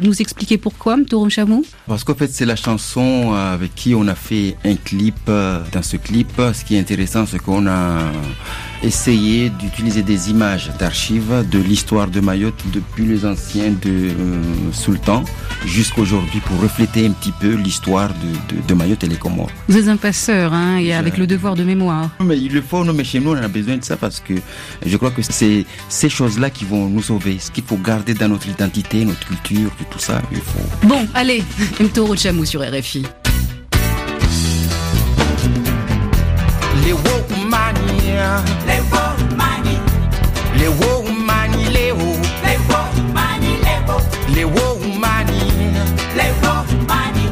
nous 0.00 0.20
expliquer 0.22 0.56
pourquoi 0.56 0.96
Toro 1.08 1.28
Chamou 1.28 1.64
Parce 1.86 2.02
qu'en 2.02 2.14
fait, 2.14 2.30
c'est 2.32 2.46
la 2.46 2.56
chanson 2.56 3.32
euh, 3.34 3.54
avec 3.54 3.74
qui 3.74 3.94
on 3.94 4.06
a 4.08 4.14
fait 4.14 4.56
un 4.64 4.74
clip. 4.76 5.16
euh, 5.28 5.60
Dans 5.72 5.82
ce 5.82 5.98
clip, 5.98 6.28
ce 6.54 6.64
qui 6.64 6.76
est 6.76 6.80
intéressant, 6.80 7.26
c'est 7.26 7.38
qu'on 7.40 7.66
a 7.66 7.98
essayé 8.82 9.50
d'utiliser 9.50 10.02
des 10.02 10.30
images 10.30 10.70
d'archives 10.78 11.44
de 11.50 11.58
l'histoire 11.58 12.08
de 12.08 12.20
Mayotte 12.20 12.62
depuis 12.72 13.06
les 13.06 13.24
anciens 13.24 13.70
de 13.70 13.90
euh, 13.90 14.12
sultans 14.72 15.24
jusqu'à 15.64 16.00
aujourd'hui 16.02 16.40
pour 16.40 16.60
refléter 16.60 17.06
un 17.06 17.10
petit 17.12 17.32
peu 17.32 17.54
l'histoire 17.54 18.08
de, 18.10 18.54
de- 18.56 18.62
de 18.66 18.74
Mayotte 18.74 19.04
et 19.04 19.08
les 19.08 19.16
Comores. 19.16 19.50
Vous 19.68 19.76
êtes 19.78 19.88
un 19.88 19.96
passeur, 19.96 20.52
hein, 20.52 20.78
et 20.78 20.92
avec 20.94 21.16
le 21.18 21.26
devoir 21.26 21.54
de 21.54 21.64
mémoire. 21.64 22.10
Mais 22.20 22.38
il 22.38 22.52
le 22.52 22.62
faut, 22.62 22.84
nous, 22.84 22.92
mais 22.92 23.04
chez 23.04 23.20
nous, 23.20 23.30
on 23.32 23.36
a 23.36 23.48
besoin 23.48 23.76
de 23.78 23.84
ça 23.84 23.96
parce 23.96 24.20
que 24.20 24.34
je 24.84 24.96
crois 24.96 25.10
que 25.10 25.22
c'est 25.22 25.64
ces 25.88 26.08
choses-là 26.08 26.50
qui 26.50 26.64
vont 26.64 26.88
nous 26.88 27.02
sauver. 27.02 27.38
Ce 27.40 27.50
qu'il 27.50 27.64
faut 27.64 27.76
garder 27.78 28.14
dans 28.14 28.28
notre 28.28 28.48
identité, 28.48 29.04
notre 29.04 29.26
culture, 29.26 29.70
tout 29.90 29.98
ça, 29.98 30.20
il 30.32 30.38
faut. 30.38 30.86
Bon, 30.86 31.06
allez, 31.14 31.42
Toro 31.94 32.14
Chamou 32.16 32.44
sur 32.44 32.60
RFI. 32.62 33.04
Leo 38.26 38.84
Mani. 39.36 39.78
Leo 40.58 41.02
Mani 41.26 41.64
Leo 41.70 41.96
Leo 42.44 42.78
Mani 43.14 43.58
Leo 43.64 44.00
Leo 44.34 44.78
Mani. 44.98 45.40
Leo 46.16 46.64
Mani. 46.88 47.30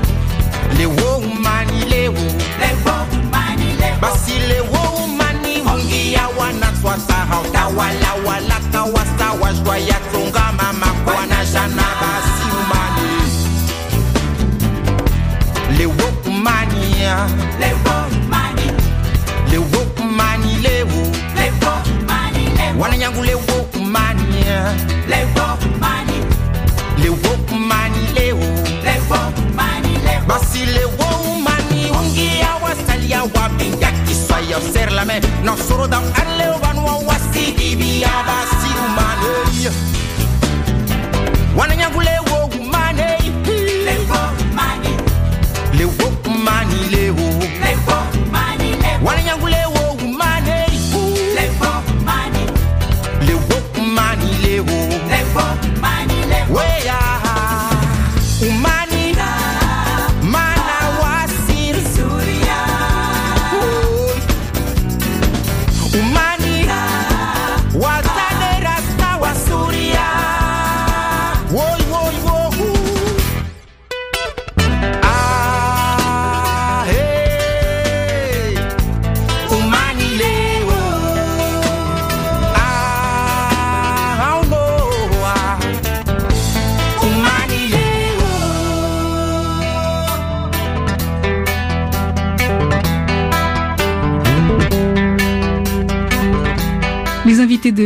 Leo 0.79 1.21
Mani 1.45 1.85
Leo 1.91 2.13
Leo 2.61 3.07
Mani 3.33 3.77
Leo 3.81 3.97
Basi 4.01 4.39
Leo 4.49 5.07
Mani 5.19 5.63
Mungia 5.63 6.29
wana 6.39 6.67
swasa 6.83 7.15
hauta 7.15 7.67
wala 7.67 8.15
wala 8.27 8.61
kawasa 8.73 9.33
washwa 9.41 9.79
ya 9.79 9.99
tunga 10.13 10.53
mama 10.53 10.87
kwa 11.05 11.27
na 11.27 11.37
basi 12.01 12.45
Mani. 12.71 13.11
Leo 15.79 15.93
Mani. 16.43 16.85
Leo 17.61 17.74
Les 25.09 25.25
Wokmani. 25.37 26.19
Les 26.99 27.11
Wokmani, 27.11 28.03
les 28.17 28.33
O. 28.33 28.37
Les 28.85 29.01
Wokmani, 29.11 29.93
les 30.07 30.19
O. 30.23 30.27
Basi 30.29 30.65
les 30.67 30.89
Wokmani. 30.99 31.91
Ungi 31.99 32.29
awa 32.53 32.71
salia 32.87 33.23
wa 33.35 33.49
binyaki 33.59 34.15
soya 34.15 34.59
ser 34.73 34.91
la 34.93 35.05
mer. 35.05 35.21
Non 35.45 35.57
soro 35.57 35.87
dan 35.87 36.03
alle 36.21 36.54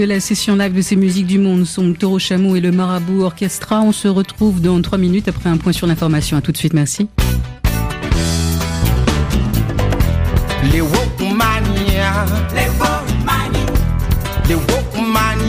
la 0.06 0.20
session 0.20 0.56
live 0.56 0.74
de 0.74 0.82
ces 0.82 0.96
musiques 0.96 1.26
du 1.26 1.38
monde 1.38 1.64
sont 1.64 1.92
Taureau 1.92 2.18
Chameau 2.18 2.56
et 2.56 2.60
le 2.60 2.70
Marabout 2.70 3.22
Orchestra. 3.22 3.80
On 3.80 3.92
se 3.92 4.08
retrouve 4.08 4.60
dans 4.60 4.80
trois 4.82 4.98
minutes 4.98 5.28
après 5.28 5.48
un 5.48 5.56
point 5.56 5.72
sur 5.72 5.86
l'information. 5.86 6.36
À 6.36 6.40
tout 6.40 6.52
de 6.52 6.56
suite, 6.56 6.72
merci. 6.72 7.08
Les 10.72 10.80
Wokmania, 10.80 12.26
les 12.54 12.68
les 14.48 14.56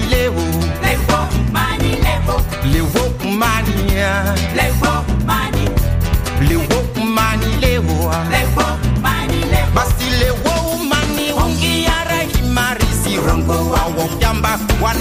les 0.10 0.28
les 2.72 2.82
Wokmania, 2.82 4.36
les 4.56 4.72
les 6.48 6.89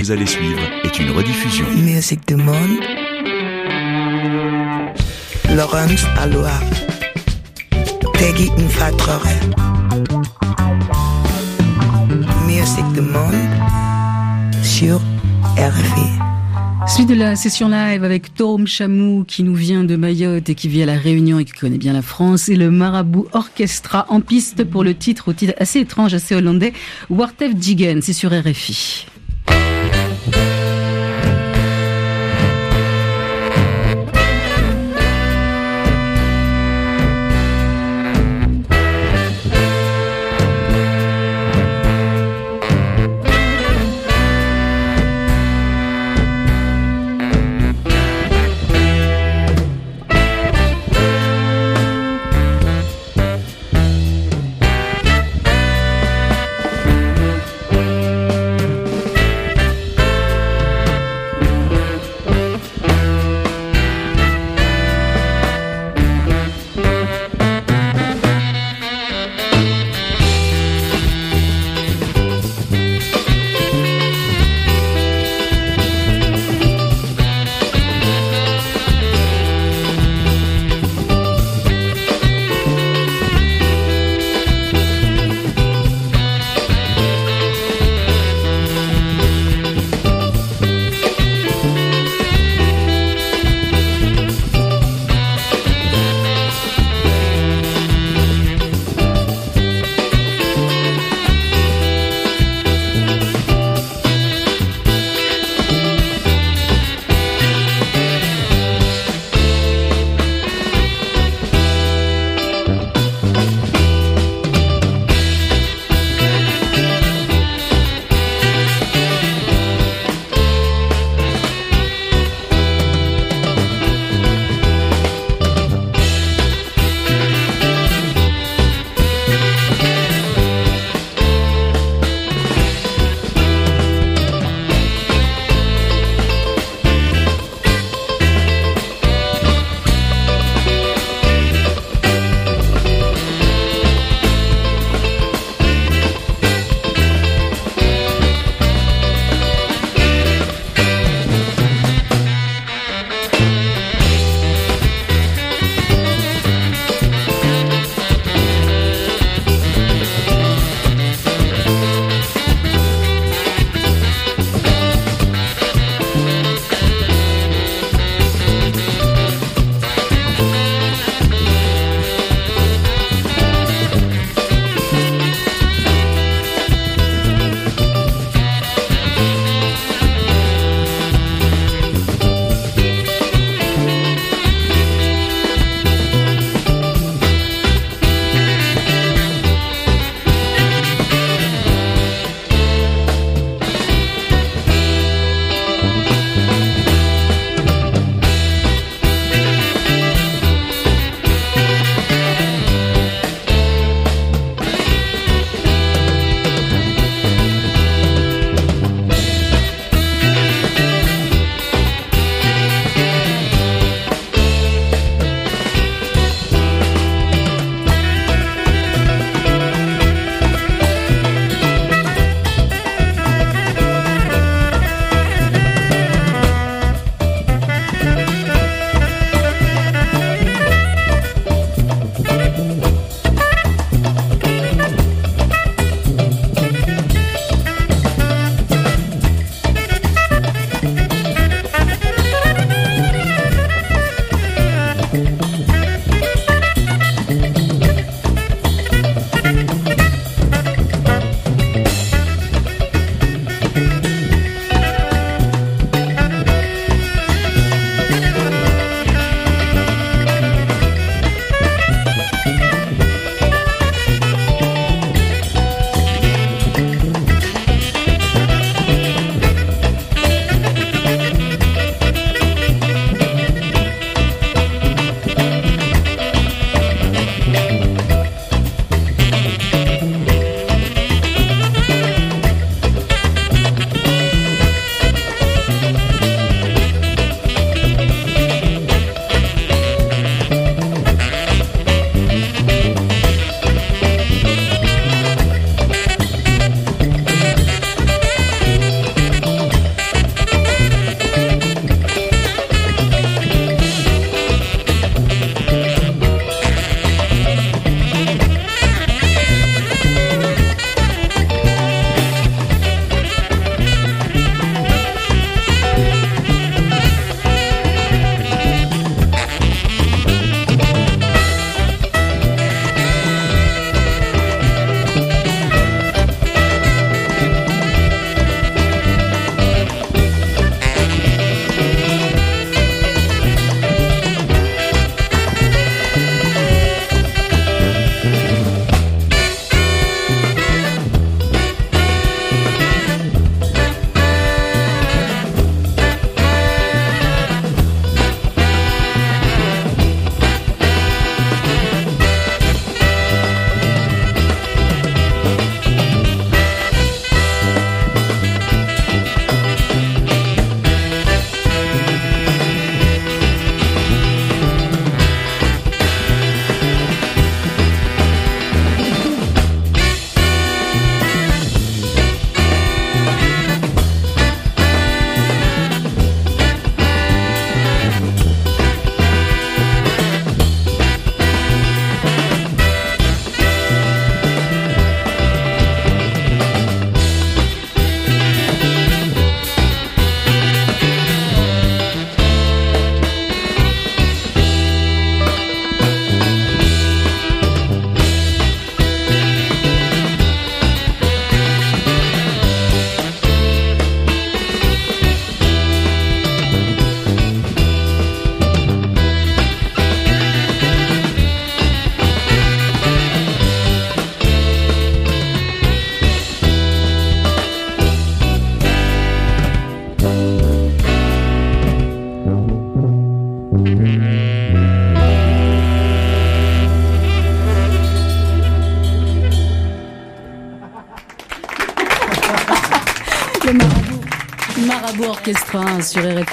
Vous 0.00 0.12
allez 0.12 0.26
suivre, 0.26 0.60
est 0.84 1.00
une 1.00 1.10
rediffusion. 1.10 1.66
Musique 1.76 2.26
du 2.28 2.36
monde. 2.36 2.78
Laurence 5.50 6.04
Aloha. 6.16 6.60
Peggy 8.12 8.48
Mfatrore. 8.58 9.26
Musique 12.46 12.92
du 12.92 13.00
monde. 13.00 13.34
Sur 14.62 15.00
RFI. 15.56 16.06
Suite 16.86 17.08
de 17.08 17.14
la 17.14 17.34
session 17.34 17.68
live 17.68 18.04
avec 18.04 18.32
Tom 18.34 18.68
Chamou 18.68 19.24
qui 19.26 19.42
nous 19.42 19.56
vient 19.56 19.82
de 19.82 19.96
Mayotte 19.96 20.48
et 20.48 20.54
qui 20.54 20.68
vit 20.68 20.84
à 20.84 20.86
la 20.86 20.96
Réunion 20.96 21.40
et 21.40 21.44
qui 21.44 21.52
connaît 21.52 21.76
bien 21.76 21.92
la 21.92 22.02
France 22.02 22.48
et 22.48 22.56
le 22.56 22.70
Marabout 22.70 23.26
Orchestra 23.32 24.06
en 24.10 24.20
piste 24.20 24.62
pour 24.62 24.84
le 24.84 24.94
titre 24.94 25.28
au 25.28 25.32
titre 25.32 25.54
assez 25.58 25.80
étrange, 25.80 26.14
assez 26.14 26.36
hollandais, 26.36 26.72
Wartef 27.10 27.52
Jigen, 27.60 28.00
c'est 28.00 28.12
sur 28.12 28.30
RFI. 28.30 29.06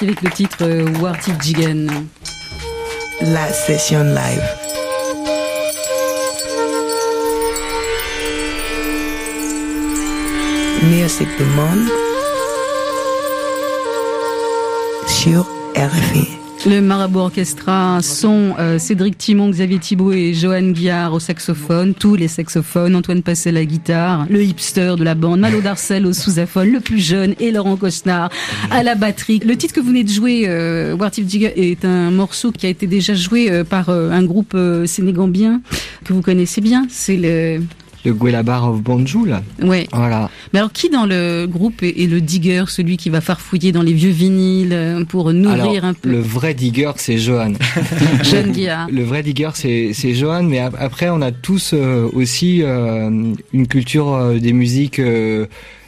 Avec 0.02 0.20
le 0.20 0.30
titre 0.30 0.58
euh, 0.62 0.84
Warty 1.00 1.32
Jigen. 1.40 1.90
La 3.22 3.50
session 3.50 4.04
live. 4.04 4.42
Musique 10.82 11.34
du 11.38 11.44
monde 11.44 11.88
sur 15.08 15.46
RFI. 15.74 16.35
Le 16.66 16.80
Marabout 16.80 17.20
Orchestra 17.20 18.02
sont 18.02 18.56
euh, 18.58 18.80
Cédric 18.80 19.16
Timon, 19.16 19.50
Xavier 19.50 19.78
Thibault 19.78 20.10
et 20.10 20.34
Johan 20.34 20.72
Guillard 20.72 21.14
au 21.14 21.20
saxophone, 21.20 21.94
tous 21.94 22.16
les 22.16 22.26
saxophones, 22.26 22.96
Antoine 22.96 23.22
Passel 23.22 23.56
à 23.56 23.60
la 23.60 23.64
guitare, 23.64 24.26
le 24.28 24.42
hipster 24.42 24.94
de 24.98 25.04
la 25.04 25.14
bande, 25.14 25.38
Malo 25.38 25.60
Darcel 25.60 26.04
au 26.06 26.12
sous-aphone, 26.12 26.72
le 26.72 26.80
plus 26.80 26.98
jeune 26.98 27.36
et 27.38 27.52
Laurent 27.52 27.76
Cosnard 27.76 28.30
à 28.72 28.82
la 28.82 28.96
batterie. 28.96 29.38
Le 29.38 29.56
titre 29.56 29.74
que 29.74 29.80
vous 29.80 29.88
venez 29.88 30.02
de 30.02 30.10
jouer, 30.10 30.46
euh, 30.48 30.96
Wartif 30.96 31.28
Jiga, 31.28 31.50
est 31.54 31.84
un 31.84 32.10
morceau 32.10 32.50
qui 32.50 32.66
a 32.66 32.68
été 32.68 32.88
déjà 32.88 33.14
joué 33.14 33.48
euh, 33.48 33.62
par 33.62 33.88
euh, 33.88 34.10
un 34.10 34.24
groupe 34.24 34.56
sénégambien 34.86 35.60
que 36.04 36.12
vous 36.12 36.22
connaissez 36.22 36.60
bien. 36.60 36.86
C'est 36.90 37.16
le 37.16 37.60
Le 38.06 38.14
Guelabar 38.14 38.70
of 38.70 38.80
Banjul. 38.82 39.36
Ouais. 39.62 39.86
Voilà. 39.92 40.30
Mais 40.52 40.60
alors, 40.60 40.72
qui 40.72 40.88
dans 40.88 41.04
le 41.06 41.46
groupe 41.46 41.82
est, 41.82 42.02
est 42.02 42.06
le 42.06 42.20
digger, 42.20 42.64
celui 42.68 42.96
qui 42.96 43.10
va 43.10 43.20
farfouiller 43.20 43.72
dans 43.72 43.82
les 43.82 43.92
vieux 43.92 44.10
vinyles 44.10 44.72
euh, 44.72 45.04
pour 45.04 45.32
nourrir 45.32 45.62
Alors, 45.64 45.84
un 45.84 45.94
peu 45.94 46.08
le 46.08 46.20
vrai 46.20 46.54
digger, 46.54 46.92
c'est 46.96 47.18
Johan. 47.18 47.52
Guillard 48.52 48.88
Le 48.90 49.02
vrai 49.02 49.22
digger, 49.22 49.50
c'est 49.54 50.14
Johan, 50.14 50.42
mais 50.44 50.60
ap- 50.60 50.76
après, 50.78 51.08
on 51.10 51.20
a 51.20 51.32
tous 51.32 51.72
euh, 51.74 52.08
aussi 52.12 52.62
euh, 52.62 53.10
une 53.52 53.66
culture 53.66 54.14
euh, 54.14 54.38
des 54.38 54.52
musiques 54.52 55.00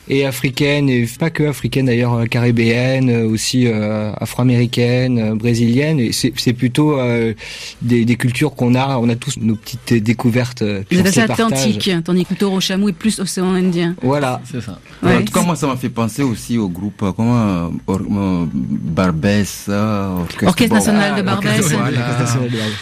et 0.09 0.25
africaines, 0.25 0.89
et 0.89 1.07
pas 1.19 1.31
que 1.31 1.45
africaines 1.45 1.87
d'ailleurs, 1.87 2.15
euh, 2.15 2.25
caribéennes, 2.27 3.11
euh, 3.11 3.29
aussi 3.29 3.67
euh, 3.67 4.13
afro-américaines, 4.19 5.19
euh, 5.19 5.35
brésiliennes. 5.35 6.01
Et 6.01 6.13
c'est 6.13 6.53
plutôt 6.53 6.99
euh, 6.99 7.35
des, 7.83 8.05
des 8.05 8.17
cultures 8.17 8.55
qu'on 8.55 8.75
a. 8.75 8.99
On 8.99 9.09
a 9.09 9.15
tous 9.17 9.35
nos 9.41 9.55
petites 9.57 9.95
découvertes. 10.03 10.63
Vous 10.63 10.99
êtes 10.99 11.07
assez. 11.07 11.21
Atlantique, 11.21 11.91
tandis 12.05 12.25
que 12.25 12.35
taureau 12.35 12.61
chameau 12.61 12.89
est 12.89 12.93
plus 12.93 13.19
océan 13.21 13.53
Indien. 13.55 13.95
Voilà. 14.03 14.41
C'est 14.51 14.61
ça. 14.61 14.79
Ouais. 15.03 15.17
En 15.17 15.23
tout 15.23 15.33
cas, 15.33 15.43
moi, 15.43 15.57
ça 15.57 15.67
m'a 15.67 15.77
fait 15.77 15.89
penser 15.89 16.23
aussi 16.23 16.59
au 16.59 16.69
groupe, 16.69 17.05
comment, 17.17 17.71
Or- 17.87 18.01
Barbès, 18.63 19.69
Orchestre, 19.69 20.47
Orchestre 20.47 20.69
Bon, 20.69 20.75
national 20.77 21.17
de 21.17 21.23
Barbès. 21.23 21.61
voilà. 21.73 22.01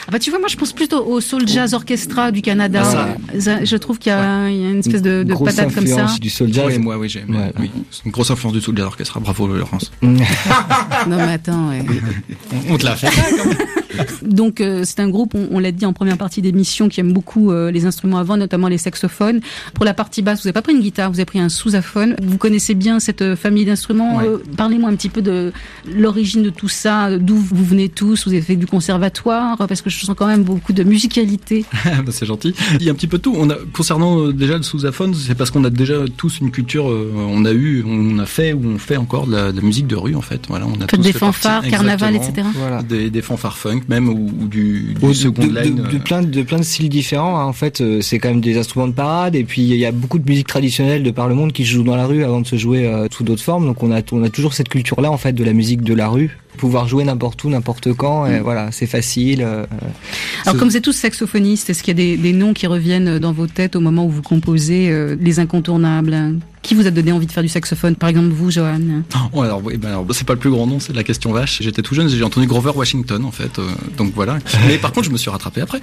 Ah 0.07 0.11
bah, 0.13 0.19
tu 0.19 0.31
vois, 0.31 0.39
moi 0.39 0.49
je 0.49 0.57
pense 0.57 0.73
plutôt 0.73 1.05
au 1.05 1.21
Soul 1.21 1.47
Jazz 1.47 1.75
Orchestra 1.75 2.31
du 2.31 2.43
Canada. 2.43 2.83
Ah, 2.85 3.17
Ça, 3.39 3.65
je 3.65 3.77
trouve 3.77 3.99
qu'il 3.99 4.11
y, 4.13 4.15
a 4.15 4.49
il 4.49 4.57
y 4.61 4.65
a 4.67 4.71
une 4.71 4.79
espèce 4.79 5.03
de, 5.03 5.23
de 5.23 5.35
patate 5.35 5.75
comme 5.75 5.87
ça. 5.87 6.07
du 6.21 6.31
soul 6.31 6.53
jazz. 6.53 6.65
Oui, 6.67 6.79
moi, 6.79 6.97
oui, 6.99 7.09
j'ai. 7.17 7.33
Ouais. 7.33 7.53
Oui, 7.59 7.71
c'est 7.91 8.05
une 8.05 8.13
grosse 8.13 8.31
influence 8.31 8.55
du 8.55 8.61
Soul 8.61 8.77
Jazz 8.77 8.87
Orchestra. 8.87 9.21
Bravo, 9.21 9.47
Laurence. 9.47 9.91
Non 10.03 11.17
mais 11.17 11.35
attends, 11.35 11.69
ouais. 11.69 11.85
On, 12.69 12.79
te 12.79 12.85
l'a 12.85 12.97
fait. 12.97 13.09
Donc 14.23 14.61
euh, 14.61 14.83
c'est 14.85 15.01
un 15.01 15.09
groupe, 15.09 15.35
on, 15.35 15.49
on 15.53 15.59
l'a 15.59 15.73
dit 15.73 15.87
en 15.87 15.93
première 15.93 16.19
partie 16.19 16.43
d'émission, 16.43 16.89
qui 16.89 17.01
aime 17.01 17.13
beaucoup 17.13 17.51
euh, 17.51 17.71
les 17.71 17.87
instruments 17.87 18.19
avant, 18.19 18.37
notamment 18.37 18.69
les 18.69 18.79
saxophones. 18.79 19.41
Pour 19.75 19.85
la 19.85 19.95
partie 19.95 20.23
basse, 20.23 20.41
vous 20.41 20.49
n'avez 20.49 20.55
pas 20.55 20.63
pris 20.63 20.73
une 20.73 20.81
guitare, 20.81 21.11
vous 21.11 21.19
avez 21.19 21.27
pris 21.27 21.39
un 21.39 21.49
sous-aphone. 21.49 22.17
Vous 22.23 22.39
connaissez 22.39 22.75
bien 22.75 23.01
cette 23.01 23.23
euh, 23.23 23.37
famille 23.37 23.65
d'instruments. 23.65 24.17
Ouais. 24.17 24.27
Euh, 24.27 24.39
Parlez-moi 24.57 24.91
un 24.91 24.97
petit 24.97 25.09
peu 25.09 25.23
de 25.23 25.53
l'origine 25.87 26.43
de 26.43 26.51
tout 26.51 26.69
ça, 26.69 27.17
d'où 27.19 27.37
vous 27.37 27.65
venez 27.65 27.89
tous. 27.89 28.27
Vous 28.27 28.33
avez 28.33 28.43
fait 28.43 28.57
du 28.57 28.67
conservatoire, 28.67 29.57
parce 29.59 29.83
que 29.83 29.91
je 29.91 30.05
sens 30.05 30.17
quand 30.17 30.27
même 30.27 30.43
beaucoup 30.43 30.73
de 30.73 30.83
musicalité. 30.83 31.65
Bah, 32.07 32.13
c'est 32.13 32.27
gentil. 32.27 32.55
Il 32.79 32.83
y 32.83 32.89
a 32.89 32.93
un 32.93 32.95
petit 32.95 33.07
peu 33.07 33.19
tout. 33.19 33.35
On 33.37 33.49
a, 33.49 33.57
concernant 33.73 34.21
euh, 34.21 34.33
déjà 34.33 34.57
le 34.57 34.63
sous-aphone, 34.63 35.15
c'est 35.15 35.35
parce 35.35 35.51
qu'on 35.51 35.65
a 35.65 35.71
déjà 35.71 35.95
tous 36.17 36.41
une 36.41 36.51
culture, 36.51 36.91
euh, 36.91 37.06
on 37.17 37.45
a 37.45 37.53
eu, 37.53 37.85
on 37.87 38.19
a 38.19 38.27
fait 38.27 38.53
ou 38.53 38.63
on 38.67 38.79
fait 38.79 38.97
encore 38.97 39.27
de 39.27 39.33
la, 39.33 39.53
de 39.53 39.57
la 39.57 39.63
musique 39.63 39.87
de 39.87 39.97
rue 39.97 40.15
en 40.15 40.21
fait. 40.21 40.41
Voilà, 40.49 40.67
on 40.67 40.81
a 40.81 40.87
tous 40.87 40.97
des 40.97 41.13
partie- 41.13 41.19
fanfares, 41.19 41.67
carnaval, 41.69 42.17
etc. 42.17 42.47
Voilà. 42.55 42.83
Des, 42.83 43.11
des 43.11 43.23
fanfares 43.23 43.57
funk 43.59 43.83
même 43.89 44.09
ou, 44.09 44.31
ou 44.43 44.47
du, 44.49 44.95
du 45.01 45.15
second 45.15 45.47
de- 45.47 45.59
line. 45.61 45.75
de- 45.77 45.83
de 45.83 45.97
euh, 45.97 45.99
plein 45.99 46.23
de, 46.23 46.43
plein 46.43 46.59
de 46.59 46.63
styles 46.65 46.89
différents. 46.89 47.39
hein. 47.39 47.45
En 47.45 47.53
fait, 47.53 47.81
euh, 47.81 48.01
c'est 48.01 48.19
quand 48.19 48.29
même 48.29 48.41
des 48.41 48.57
instruments 48.59 48.89
de 48.89 48.93
parade. 48.93 49.35
Et 49.35 49.45
puis 49.45 49.63
il 49.63 49.77
y 49.77 49.87
a 49.87 49.93
beaucoup 49.93 50.19
de 50.19 50.29
musique 50.29 50.47
traditionnelle 50.47 51.03
de 51.03 51.11
par 51.11 51.29
le 51.29 51.35
monde 51.35 51.53
qui 51.53 51.65
se 51.65 51.71
joue 51.73 51.83
dans 51.83 51.97
la 51.97 52.07
rue 52.07 52.25
avant 52.25 52.41
de 52.41 52.47
se 52.47 52.57
jouer 52.57 52.87
euh, 52.87 53.07
sous 53.13 53.25
d'autres 53.25 53.43
formes. 53.43 53.67
Donc 53.67 53.83
on 53.83 53.93
a 53.93 54.01
on 54.13 54.23
a 54.23 54.29
toujours 54.29 54.55
cette 54.55 54.69
culture-là 54.69 55.11
en 55.11 55.17
fait 55.19 55.33
de 55.33 55.45
la 55.45 55.53
musique 55.53 55.83
de 55.83 55.95
la 55.95 56.09
rue, 56.09 56.39
pouvoir 56.57 56.87
jouer 56.89 57.05
n'importe 57.05 57.43
où, 57.45 57.51
n'importe 57.51 57.93
quand. 57.95 58.27
Et 58.27 58.41
voilà, 58.41 58.71
c'est 58.73 58.87
facile. 58.87 59.43
euh, 59.43 59.65
Alors 60.45 60.55
ce- 60.55 60.59
comme 60.59 60.69
vous 60.69 60.77
êtes 60.77 60.85
tous 60.85 60.93
saxophonistes, 60.93 61.71
est-ce 61.71 61.83
qu'il 61.83 61.99
y 61.99 62.01
a 62.01 62.05
des, 62.05 62.17
des 62.17 62.33
noms 62.33 62.53
qui 62.53 62.67
reviennent 62.67 63.19
dans 63.19 63.33
vos 63.33 63.47
têtes 63.47 63.77
au 63.77 63.81
moment 63.81 64.07
où 64.07 64.11
vous 64.11 64.23
composez 64.23 64.89
euh, 64.91 65.17
les 65.21 65.39
incontournables 65.41 66.15
hein? 66.15 66.35
Qui 66.67 66.75
vous 66.75 66.87
a 66.89 66.91
donné 66.91 67.13
envie 67.13 67.27
de 67.27 67.33
faire 67.33 67.45
du 67.45 67.49
saxophone 67.49 67.95
Par 67.95 68.09
exemple 68.09 68.31
vous, 68.31 68.51
Johan 68.51 68.81
Oh, 69.33 69.43
alors, 69.43 69.63
oui, 69.65 69.77
ben, 69.77 69.91
alors, 69.91 70.05
c'est 70.11 70.27
pas 70.27 70.33
le 70.33 70.41
plus 70.41 70.51
grand 70.51 70.67
nom, 70.67 70.81
c'est 70.81 70.93
la 70.93 71.05
question 71.05 71.31
vache. 71.33 71.59
J'étais 71.63 71.81
tout 71.81 71.95
jeune, 71.95 72.09
j'ai 72.09 72.23
entendu 72.25 72.49
Grover 72.49 72.73
Washington, 72.75 73.25
en 73.25 73.31
fait. 73.31 73.61
euh, 73.61 73.69
donc 73.97 74.13
voilà. 74.17 74.39
Mais 74.67 74.77
par 74.77 74.91
contre, 74.93 75.07
je 75.07 75.13
me 75.13 75.17
suis 75.17 75.31
rattrapé 75.31 75.61
après. 75.61 75.81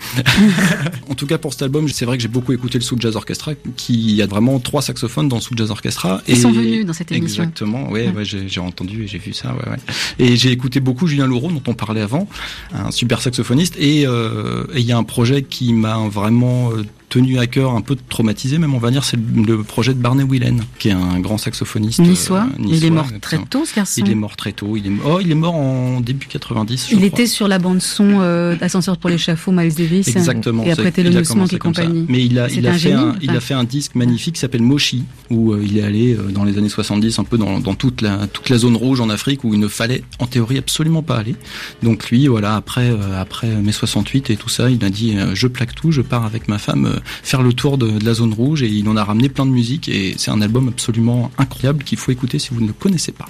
en 1.10 1.15
tout 1.15 1.26
cas, 1.26 1.38
pour 1.38 1.54
cet 1.54 1.62
album, 1.62 1.88
c'est 1.88 2.04
vrai 2.04 2.17
que 2.17 2.22
j'ai 2.24 2.28
beaucoup 2.28 2.52
écouté 2.52 2.78
le 2.80 2.84
Soul 2.84 3.00
Jazz 3.02 3.15
Orchestra, 3.15 3.54
qui 3.78 3.93
il 3.93 4.15
y 4.15 4.22
a 4.22 4.28
vraiment 4.28 4.60
trois 4.60 4.82
saxophones 4.82 5.30
dans 5.30 5.38
le 5.38 5.41
Soul 5.41 5.58
Jazz 5.58 5.72
Orchestra. 5.72 6.22
Ils 6.28 6.38
sont 6.38 6.52
venus 6.52 6.86
dans 6.86 6.91
cette 6.93 7.12
émission. 7.13 7.43
Exactement, 7.43 7.89
ouais, 7.89 8.08
Ouais. 8.08 8.12
ouais, 8.13 8.26
j'ai 8.26 8.50
j'ai 8.50 8.60
entendu 8.60 9.04
et 9.06 9.08
j'ai 9.08 9.19
vu 9.19 9.32
ça, 9.32 9.54
ouais, 9.54 9.69
ouais. 9.72 9.78
Et 10.19 10.36
j'ai 10.36 10.52
écouté 10.52 10.82
beaucoup 10.82 11.08
Julien 11.08 11.28
Laureau, 11.28 11.50
dont 11.50 11.63
on 11.67 11.74
parlait 11.74 12.02
avant, 12.02 12.28
un 12.74 12.91
super 12.91 13.22
saxophoniste. 13.22 13.76
Et 13.80 14.06
euh, 14.06 14.65
et 14.74 14.80
il 14.82 14.86
y 14.86 14.91
a 14.91 14.98
un 14.98 15.04
projet 15.06 15.43
qui 15.43 15.72
m'a 15.72 15.98
vraiment 16.10 16.72
euh, 16.74 16.84
tenu 17.13 17.38
à 17.38 17.45
cœur, 17.45 17.76
un 17.76 17.82
peu 17.82 17.95
traumatisé 18.10 18.58
même, 18.58 18.73
on 18.73 18.80
va 18.80 18.89
dire, 18.89 19.04
c'est 19.04 19.19
le, 19.36 19.62
projet 19.62 19.93
de 19.93 19.99
Barney 19.99 20.23
Whelan, 20.23 20.58
qui 20.80 20.89
est 20.89 20.93
un 20.93 21.19
grand 21.19 21.38
saxophoniste. 21.38 21.99
Niçois. 21.99 22.47
euh, 22.49 22.56
il 22.58 22.65
niçois, 22.65 22.88
est 22.88 22.89
mort 22.89 23.08
très 23.21 23.38
tôt, 23.38 23.65
ce 23.65 23.76
garçon. 23.76 24.02
Il 24.04 24.12
est 24.12 24.15
mort 24.15 24.36
très 24.36 24.52
tôt. 24.52 24.76
Il 24.76 24.88
est, 24.88 24.91
oh, 25.06 25.19
il 25.21 25.32
est 25.32 25.36
mort 25.36 25.54
en 25.54 26.02
début 26.02 26.26
90. 26.26 26.88
je 26.89 26.91
Il 26.91 26.97
crois. 26.97 27.08
était 27.08 27.28
sur 27.28 27.47
la 27.47 27.60
bande 27.60 27.84
son 27.84 28.19
euh, 28.19 28.56
d'Ascenseur 28.56 28.97
pour 28.97 29.12
l'échafaud, 29.12 29.52
Miles 29.52 29.76
Davis. 29.76 30.08
Exactement. 30.08 30.63
Et 30.63 30.71
après 30.71 30.91
il 30.97 31.23
Monk 31.36 31.54
et 31.54 31.60
compagnie. 31.60 32.06
Mais 32.10 32.26
il 32.26 32.39
a, 32.39 32.49
il 32.49 32.67
a 32.67 32.73
fait 32.73 32.80
génie, 32.80 32.95
un, 32.95 33.15
il 33.21 33.30
a 33.30 33.39
fait 33.39 33.54
un 33.54 33.63
disque 33.63 33.93
magnifique 33.93 34.34
qui 34.36 34.41
s'appelle 34.41 34.63
Moshi, 34.63 35.04
où 35.30 35.54
euh, 35.54 35.63
il 35.63 35.78
est 35.78 35.84
allé 35.84 36.15
euh, 36.15 36.32
dans 36.32 36.43
les 36.43 36.58
années 36.58 36.69
70, 36.69 37.19
un 37.19 37.23
peu 37.23 37.38
dans, 37.38 37.60
dans 37.60 37.76
toute 37.76 38.02
la, 38.02 38.26
toute 38.26 38.49
la 38.49 38.58
zone 38.58 38.76
rouge 38.76 39.02
en 39.02 39.10
Afrique, 39.10 39.43
où 39.43 39.54
il 39.54 39.60
ne 39.60 39.67
fallait, 39.67 40.04
en 40.17 40.26
théorie, 40.26 40.58
absolument 40.58 41.04
pas 41.04 41.17
aller. 41.17 41.36
Donc 41.84 42.10
lui, 42.10 42.26
voilà, 42.28 42.56
après, 42.56 42.91
après 43.19 43.47
mai 43.47 43.71
68 43.71 44.32
et 44.32 44.36
tout 44.36 44.49
ça, 44.49 44.71
il 44.71 44.84
a 44.84 44.89
dit, 44.89 45.15
je 45.36 45.47
plaque 45.47 45.76
tout, 45.76 45.91
je 45.91 46.02
pars 46.02 46.26
avec 46.26 46.47
ma 46.47 46.58
femme 46.58 47.02
faire 47.03 47.41
le 47.41 47.53
tour 47.53 47.77
de, 47.77 47.89
de 47.99 48.05
la 48.05 48.13
zone 48.13 48.33
rouge, 48.33 48.63
et 48.63 48.67
il 48.67 48.87
en 48.89 48.97
a 48.97 49.03
ramené 49.03 49.29
plein 49.29 49.45
de 49.45 49.51
musique, 49.51 49.89
et 49.89 50.15
c'est 50.17 50.31
un 50.31 50.41
album 50.41 50.67
absolument 50.69 51.31
incroyable 51.37 51.83
qu'il 51.83 51.97
faut 51.97 52.11
écouter 52.11 52.39
si 52.39 52.49
vous 52.53 52.61
ne 52.61 52.67
le 52.67 52.73
connaissez 52.73 53.11
pas. 53.11 53.25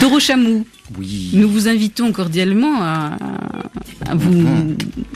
Taureau 0.00 0.20
Chamou, 0.20 0.66
Oui. 0.98 1.30
nous 1.34 1.48
vous 1.48 1.68
invitons 1.68 2.12
cordialement 2.12 2.82
à, 2.82 3.16
à 4.06 4.14
vous 4.14 4.74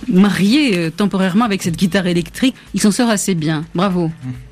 marier 0.09 0.77
euh, 0.77 0.91
temporairement 0.91 1.45
avec 1.45 1.63
cette 1.63 1.77
guitare 1.77 2.07
électrique. 2.07 2.55
Il 2.75 2.81
s'en 2.81 2.91
sort 2.91 3.09
assez 3.11 3.35
bien. 3.35 3.65
Bravo. 3.75 4.11
Mana 4.25 4.50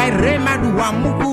Why 0.00 0.08
Remadu 0.08 0.72
Wamuku 0.80 1.29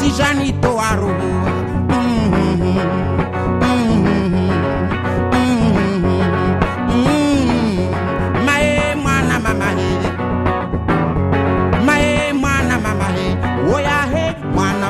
si 0.00 0.08
Janito 0.16 0.80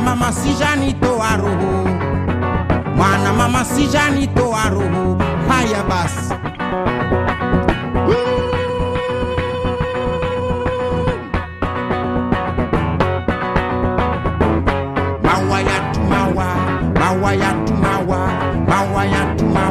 mama 0.01 0.33
si 0.33 0.55
Janito 0.55 1.23
Mwana 2.97 3.33
mama 3.33 3.65
si 3.65 3.87
Janito 3.87 4.55
Arubo. 4.55 5.17
Haya 5.49 5.83
basi. 5.83 6.35
my 19.43 19.70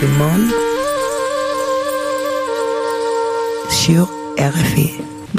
Du 0.00 0.06
monde 0.18 0.50
sur 3.68 4.08
RFI. 4.38 4.90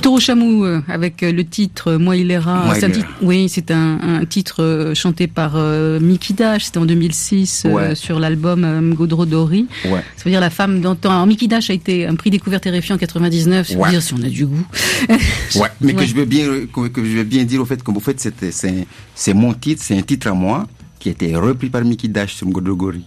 Toro 0.02 0.20
Chamou 0.20 0.64
euh, 0.66 0.82
avec 0.88 1.22
euh, 1.24 1.32
le 1.32 1.44
titre 1.44 1.94
Moi 1.94 2.16
il 2.18 2.32
ira. 2.32 2.66
Moi, 2.66 2.76
C'est 2.76 2.86
un 2.86 2.90
il 2.90 3.06
oui, 3.22 3.50
c'est 3.50 3.72
un, 3.72 4.00
un 4.02 4.26
titre 4.26 4.64
euh, 4.64 4.94
chanté 4.96 5.28
par 5.28 5.54
euh, 5.56 6.00
Miki 6.00 6.34
Dash. 6.34 6.66
C'était 6.66 6.78
en 6.80 6.86
2006 6.86 7.64
euh, 7.66 7.70
Ouais. 7.72 7.96
sur 7.96 8.20
l'album 8.20 8.64
euh, 8.64 8.82
Mgodro 8.82 9.26
Dori. 9.26 9.68
Ouais. 9.86 10.04
Ça 10.16 10.24
veut 10.26 10.32
dire 10.32 10.40
la 10.42 10.50
femme 10.50 10.80
d'antan. 10.82 11.12
Alors 11.12 11.28
Miki 11.28 11.48
Dash 11.48 11.70
a 11.70 11.74
été 11.74 12.06
un 12.08 12.16
prix 12.16 12.30
découverte 12.30 12.66
RFI 12.66 12.94
en 12.94 12.98
99. 12.98 13.68
Ça 13.68 13.74
veut 13.74 13.80
Ouais. 13.80 13.90
dire 13.90 14.02
si 14.02 14.14
on 14.14 14.18
a 14.24 14.30
du 14.30 14.46
goût. 14.46 14.66
Ouais, 15.56 15.68
mais 15.82 15.94
Ouais. 15.94 16.02
que 16.02 16.06
je 16.06 16.16
veux 16.16 16.26
bien 16.26 16.46
que, 16.74 16.88
que 16.88 17.04
je 17.04 17.18
veux 17.18 17.24
bien 17.24 17.44
dire 17.44 17.62
au 17.62 17.66
fait 17.66 17.82
que 17.84 17.92
au 17.92 18.00
fait 18.00 18.20
c'était 18.20 18.52
c'est 18.52 18.88
c'est 19.16 19.34
mon 19.34 19.54
titre, 19.54 19.82
c'est 19.84 19.98
un 19.98 20.02
titre 20.04 20.28
à 20.28 20.34
moi 20.34 20.68
qui 21.00 21.10
a 21.10 21.12
été 21.14 21.36
repris 21.36 21.70
par 21.70 21.84
Mickey 21.84 22.08
Dash 22.08 22.36
sur 22.36 22.48
Godogori. 22.48 23.04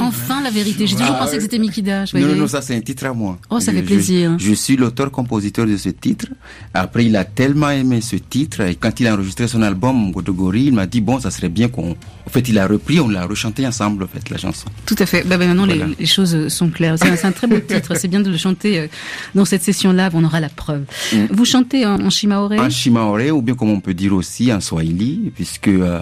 Enfin 0.00 0.42
la 0.42 0.50
vérité. 0.50 0.86
J'ai 0.86 0.96
toujours 0.96 1.14
Ah, 1.16 1.24
pensé 1.24 1.36
que 1.36 1.42
c'était 1.42 1.58
Miki 1.58 1.82
Dash. 1.82 2.14
Non, 2.14 2.20
non, 2.28 2.34
non, 2.36 2.46
ça 2.48 2.60
c'est 2.62 2.76
un 2.76 2.80
titre 2.80 3.06
à 3.06 3.12
moi. 3.12 3.38
Oh, 3.50 3.60
ça 3.60 3.72
Je- 3.72 3.76
fait 3.78 3.82
plaisir. 3.82 4.36
Je, 4.38 4.46
je 4.48 4.54
suis 4.54 4.76
l'auteur-compositeur 4.76 5.66
de 5.66 5.76
ce 5.76 5.88
titre. 5.90 6.26
Après, 6.74 7.04
il 7.06 7.16
a 7.16 7.24
tellement 7.24 7.70
aimé 7.70 8.00
ce 8.00 8.16
titre. 8.16 8.60
Et 8.62 8.74
quand 8.74 8.98
il 9.00 9.06
a 9.06 9.14
enregistré 9.14 9.48
son 9.48 9.62
album, 9.62 10.10
Godogori, 10.12 10.64
il 10.64 10.74
m'a 10.74 10.86
dit, 10.86 11.00
bon, 11.00 11.20
ça 11.20 11.30
serait 11.30 11.48
bien 11.48 11.68
qu'on... 11.68 11.96
En 12.24 12.30
fait, 12.30 12.48
il 12.48 12.58
a 12.58 12.66
repris, 12.66 13.00
on 13.00 13.08
l'a 13.08 13.26
rechanté 13.26 13.66
ensemble, 13.66 14.04
en 14.04 14.06
fait, 14.06 14.30
la 14.30 14.38
chanson. 14.38 14.66
Tout 14.86 14.94
à 14.98 15.06
fait. 15.06 15.22
Bah, 15.26 15.36
bah, 15.36 15.46
maintenant, 15.46 15.66
Voilà. 15.66 15.86
les, 15.86 15.94
les 15.98 16.06
choses 16.06 16.48
sont 16.48 16.70
claires. 16.70 16.94
C'est 16.98 17.24
un, 17.24 17.32
très 17.32 17.46
beau 17.48 17.58
titre. 17.66 17.94
C'est 17.96 18.08
bien 18.08 18.20
de 18.20 18.30
le 18.30 18.36
chanter 18.36 18.78
euh, 18.78 18.86
dans 19.34 19.44
cette 19.44 19.62
session-là. 19.62 20.10
On 20.14 20.22
aura 20.24 20.38
la 20.40 20.48
preuve. 20.48 20.84
Vous 21.30 21.44
chantez 21.44 21.84
en, 21.84 22.00
en 22.00 22.10
Shimaore? 22.10 22.52
En 22.52 22.70
Shimaore, 22.70 23.32
ou 23.36 23.42
bien 23.42 23.54
comme 23.54 23.70
on 23.70 23.80
peut 23.80 23.94
dire 23.94 24.12
aussi 24.14 24.52
en 24.52 24.60
Swahili, 24.60 25.32
puisque 25.34 25.68
euh, 25.68 26.00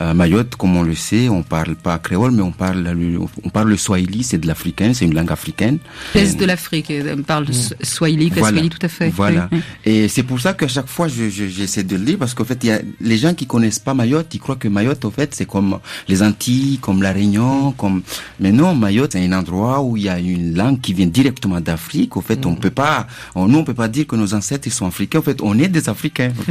euh, 0.00 0.14
Mayotte, 0.14 0.56
comme 0.56 0.76
on 0.76 0.82
le 0.82 0.94
sait, 0.94 1.28
on 1.28 1.42
parle 1.42 1.74
pas 1.76 1.98
créole, 1.98 2.32
mais 2.32 2.42
on 2.42 2.50
parle 2.52 2.82
le, 2.82 3.07
on 3.44 3.48
parle 3.50 3.68
le 3.70 3.76
Swahili, 3.76 4.22
c'est 4.22 4.38
de 4.38 4.46
l'africain, 4.46 4.92
c'est 4.94 5.04
une 5.04 5.14
langue 5.14 5.30
africaine. 5.32 5.78
L'Est 6.14 6.38
de 6.38 6.44
l'Afrique 6.44 6.90
euh, 6.90 7.16
parle 7.22 7.46
de 7.46 7.52
s- 7.52 7.74
Swahili, 7.82 8.30
que 8.30 8.40
Swahili, 8.40 8.68
tout 8.68 8.78
à 8.84 8.88
fait. 8.88 9.08
Voilà. 9.10 9.48
Oui. 9.52 9.60
Et 9.84 10.08
c'est 10.08 10.22
pour 10.22 10.40
ça 10.40 10.52
qu'à 10.54 10.68
chaque 10.68 10.88
fois, 10.88 11.08
je, 11.08 11.28
je- 11.30 11.46
j'essaie 11.46 11.82
de 11.84 11.96
le 11.96 12.04
lire 12.04 12.18
parce 12.18 12.34
qu'en 12.34 12.44
fait, 12.44 12.58
il 12.64 12.68
y 12.68 12.72
a 12.72 12.80
les 13.00 13.16
gens 13.18 13.34
qui 13.34 13.46
connaissent 13.46 13.78
pas 13.78 13.94
Mayotte, 13.94 14.34
ils 14.34 14.40
croient 14.40 14.56
que 14.56 14.68
Mayotte, 14.68 15.04
en 15.04 15.10
fait, 15.10 15.34
c'est 15.34 15.46
comme 15.46 15.78
les 16.08 16.22
Antilles, 16.22 16.78
comme 16.80 17.02
la 17.02 17.12
Réunion, 17.12 17.72
comme. 17.72 18.02
Mais 18.40 18.52
non, 18.52 18.74
Mayotte, 18.74 19.12
c'est 19.12 19.24
un 19.24 19.32
endroit 19.32 19.80
où 19.82 19.96
il 19.96 20.04
y 20.04 20.08
a 20.08 20.18
une 20.18 20.54
langue 20.56 20.80
qui 20.80 20.92
vient 20.92 21.06
directement 21.06 21.60
d'Afrique. 21.60 22.16
En 22.16 22.20
fait, 22.22 22.44
on 22.46 22.54
peut 22.54 22.70
pas, 22.70 23.06
on, 23.34 23.46
nous, 23.48 23.58
on 23.58 23.64
peut 23.64 23.74
pas 23.74 23.88
dire 23.88 24.06
que 24.06 24.16
nos 24.16 24.34
ancêtres 24.34 24.66
ils 24.66 24.72
sont 24.72 24.86
africains. 24.86 25.18
En 25.20 25.22
fait, 25.22 25.40
on 25.42 25.58
est 25.58 25.68
des 25.68 25.88
Africains. 25.88 26.32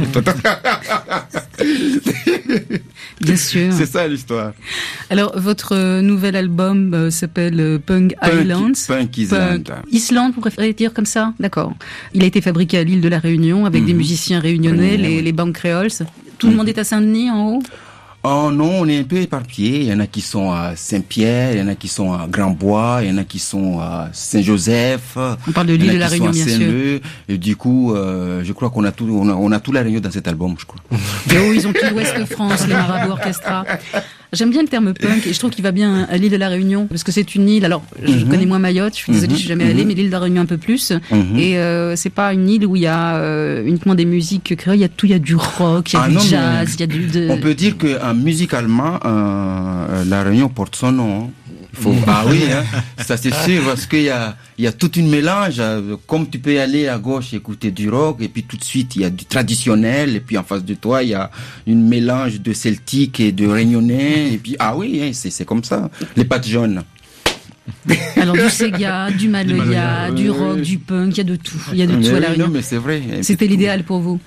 Bien 3.20 3.36
sûr. 3.36 3.72
c'est 3.76 3.86
ça 3.86 4.06
l'histoire. 4.06 4.52
Alors, 5.10 5.38
votre 5.38 5.74
euh, 5.74 6.00
nouvel 6.38 6.44
album 6.44 6.94
euh, 6.94 7.10
s'appelle 7.10 7.60
euh, 7.60 7.78
Punk, 7.78 8.14
Islands. 8.22 8.72
Punk 8.86 9.16
Island. 9.16 9.64
Punk 9.64 9.84
Island, 9.90 10.32
vous 10.34 10.40
préférez 10.40 10.72
dire 10.72 10.92
comme 10.92 11.06
ça? 11.06 11.34
D'accord. 11.38 11.72
Il 12.14 12.22
a 12.22 12.26
été 12.26 12.40
fabriqué 12.40 12.78
à 12.78 12.84
l'île 12.84 13.00
de 13.00 13.08
la 13.08 13.18
Réunion 13.18 13.66
avec 13.66 13.84
des 13.84 13.94
musiciens 13.94 14.40
réunionnais, 14.40 14.96
les, 14.96 15.32
banques 15.32 15.54
créoles. 15.54 15.90
Tout 16.38 16.48
le 16.48 16.56
monde 16.56 16.68
est 16.68 16.78
à 16.78 16.84
Saint-Denis 16.84 17.30
en 17.30 17.48
haut? 17.48 17.62
Oh 18.24 18.50
non, 18.52 18.80
on 18.80 18.88
est 18.88 18.98
un 18.98 19.04
peu 19.04 19.16
éparpillés. 19.16 19.80
Il 19.80 19.86
y 19.86 19.92
en 19.92 20.00
a 20.00 20.06
qui 20.08 20.20
sont 20.20 20.50
à 20.50 20.74
Saint-Pierre, 20.74 21.52
il 21.52 21.58
y 21.60 21.62
en 21.62 21.68
a 21.68 21.76
qui 21.76 21.86
sont 21.86 22.12
à 22.12 22.26
Grand-Bois, 22.28 22.98
il 23.02 23.08
y 23.08 23.12
en 23.12 23.18
a 23.18 23.24
qui 23.24 23.38
sont 23.38 23.78
à 23.78 24.08
Saint-Joseph. 24.12 25.16
On 25.16 25.52
parle 25.52 25.68
de 25.68 25.74
l'île 25.74 25.92
de 25.92 25.98
la 25.98 26.08
Réunion, 26.08 26.30
bien 26.30 26.46
sûr. 26.46 27.00
Et 27.28 27.38
du 27.38 27.54
coup, 27.54 27.94
euh, 27.94 28.42
je 28.44 28.52
crois 28.52 28.70
qu'on 28.70 28.84
a 28.84 28.90
tout, 28.90 29.08
on 29.08 29.28
a, 29.28 29.34
on 29.34 29.52
a 29.52 29.60
tout 29.60 29.70
la 29.70 29.82
Réunion 29.82 30.00
dans 30.00 30.10
cet 30.10 30.26
album, 30.26 30.56
je 30.58 30.66
crois. 30.66 30.80
Et 31.32 31.38
oh, 31.38 31.52
ils 31.54 31.66
ont 31.68 31.72
tout 31.72 31.86
l'Ouest 31.90 32.18
de 32.18 32.24
France, 32.24 32.66
les 32.66 32.74
Marabouts 32.74 33.12
Orchestra. 33.12 33.64
J'aime 34.34 34.50
bien 34.50 34.60
le 34.60 34.68
terme 34.68 34.92
punk 34.92 35.26
et 35.26 35.32
je 35.32 35.38
trouve 35.38 35.50
qu'il 35.50 35.64
va 35.64 35.72
bien 35.72 36.06
à 36.10 36.18
l'île 36.18 36.30
de 36.30 36.36
la 36.36 36.48
Réunion 36.50 36.86
parce 36.86 37.02
que 37.02 37.10
c'est 37.12 37.34
une 37.34 37.48
île. 37.48 37.64
Alors, 37.64 37.82
je 38.04 38.12
Mhm. 38.12 38.28
connais 38.28 38.44
moins 38.44 38.58
Mayotte, 38.58 38.92
je 38.94 38.98
suis 38.98 39.12
désolée, 39.12 39.32
je 39.34 39.38
suis 39.38 39.48
jamais 39.48 39.64
allée, 39.64 39.86
mais 39.86 39.94
l'île 39.94 40.08
de 40.08 40.12
la 40.12 40.18
Réunion 40.18 40.42
un 40.42 40.46
peu 40.46 40.58
plus. 40.58 40.92
Mhm. 41.10 41.38
Et 41.38 41.56
euh, 41.56 41.96
c'est 41.96 42.10
pas 42.10 42.34
une 42.34 42.46
île 42.48 42.66
où 42.66 42.76
il 42.76 42.82
y 42.82 42.86
a 42.86 43.16
euh, 43.16 43.64
uniquement 43.64 43.94
des 43.94 44.04
musiques 44.04 44.54
créoles. 44.56 44.76
Il 44.76 44.80
y 44.80 44.84
a 44.84 44.88
tout, 44.90 45.06
il 45.06 45.12
y 45.12 45.14
a 45.14 45.18
du 45.18 45.34
rock, 45.34 45.92
il 45.92 45.96
y 45.96 45.98
a 45.98 46.02
Ah 46.02 46.08
du 46.08 46.14
non, 46.16 46.20
jazz, 46.20 46.74
il 46.74 46.80
y 46.80 46.82
a 46.82 46.86
du. 46.86 47.06
De... 47.06 47.28
On 47.30 47.38
peut 47.38 47.54
dire 47.54 47.78
que 47.78 48.02
en 48.04 48.12
musicalement, 48.14 49.00
euh, 49.04 50.04
la 50.04 50.22
Réunion 50.22 50.48
porte 50.50 50.76
son 50.76 50.92
nom. 50.92 51.30
Hein. 51.68 51.74
Il 51.74 51.82
faut, 51.82 51.94
ah 52.06 52.24
oui, 52.26 52.40
hein, 52.50 52.64
ça 52.98 53.16
c'est 53.16 53.34
sûr, 53.34 53.62
parce 53.64 53.86
qu'il 53.86 54.02
y 54.02 54.08
a, 54.10 54.36
il 54.56 54.64
y 54.64 54.66
a 54.66 54.72
toute 54.72 54.96
une 54.96 55.08
mélange. 55.08 55.56
euh, 55.58 55.96
Comme 56.06 56.28
tu 56.28 56.38
peux 56.38 56.58
aller 56.60 56.88
à 56.88 56.98
gauche 56.98 57.34
écouter 57.34 57.70
du 57.70 57.88
rock, 57.90 58.18
et 58.20 58.28
puis 58.28 58.42
tout 58.42 58.56
de 58.56 58.64
suite 58.64 58.96
il 58.96 59.02
y 59.02 59.04
a 59.04 59.10
du 59.10 59.24
traditionnel, 59.24 60.16
et 60.16 60.20
puis 60.20 60.38
en 60.38 60.44
face 60.44 60.64
de 60.64 60.74
toi 60.74 61.02
il 61.02 61.10
y 61.10 61.14
a 61.14 61.30
une 61.66 61.86
mélange 61.86 62.40
de 62.40 62.52
celtique 62.52 63.20
et 63.20 63.32
de 63.32 63.46
réunionnais, 63.46 64.32
et 64.32 64.38
puis 64.38 64.56
ah 64.58 64.76
oui, 64.76 65.00
hein, 65.02 65.10
c'est 65.12 65.30
c'est 65.30 65.44
comme 65.44 65.64
ça. 65.64 65.90
Les 66.16 66.24
pattes 66.24 66.48
jaunes. 66.48 66.82
Alors 68.16 68.34
du 68.34 68.48
Sega, 68.48 69.10
du 69.10 69.28
Maloya, 69.28 69.64
Maloya, 69.64 70.10
du 70.12 70.30
rock, 70.30 70.60
du 70.62 70.78
punk, 70.78 71.12
il 71.12 71.18
y 71.18 71.20
a 71.20 71.24
de 71.24 71.36
tout. 71.36 71.60
Il 71.72 71.78
y 71.78 71.82
a 71.82 71.86
de 71.86 71.96
Mais 71.96 72.08
tout 72.08 72.16
à 72.16 72.20
la 72.20 72.36
non, 72.36 72.48
mais 72.48 72.62
c'est 72.62 72.78
vrai. 72.78 73.02
C'était 73.20 73.46
l'idéal 73.46 73.84
pour 73.84 74.00
vous. 74.00 74.18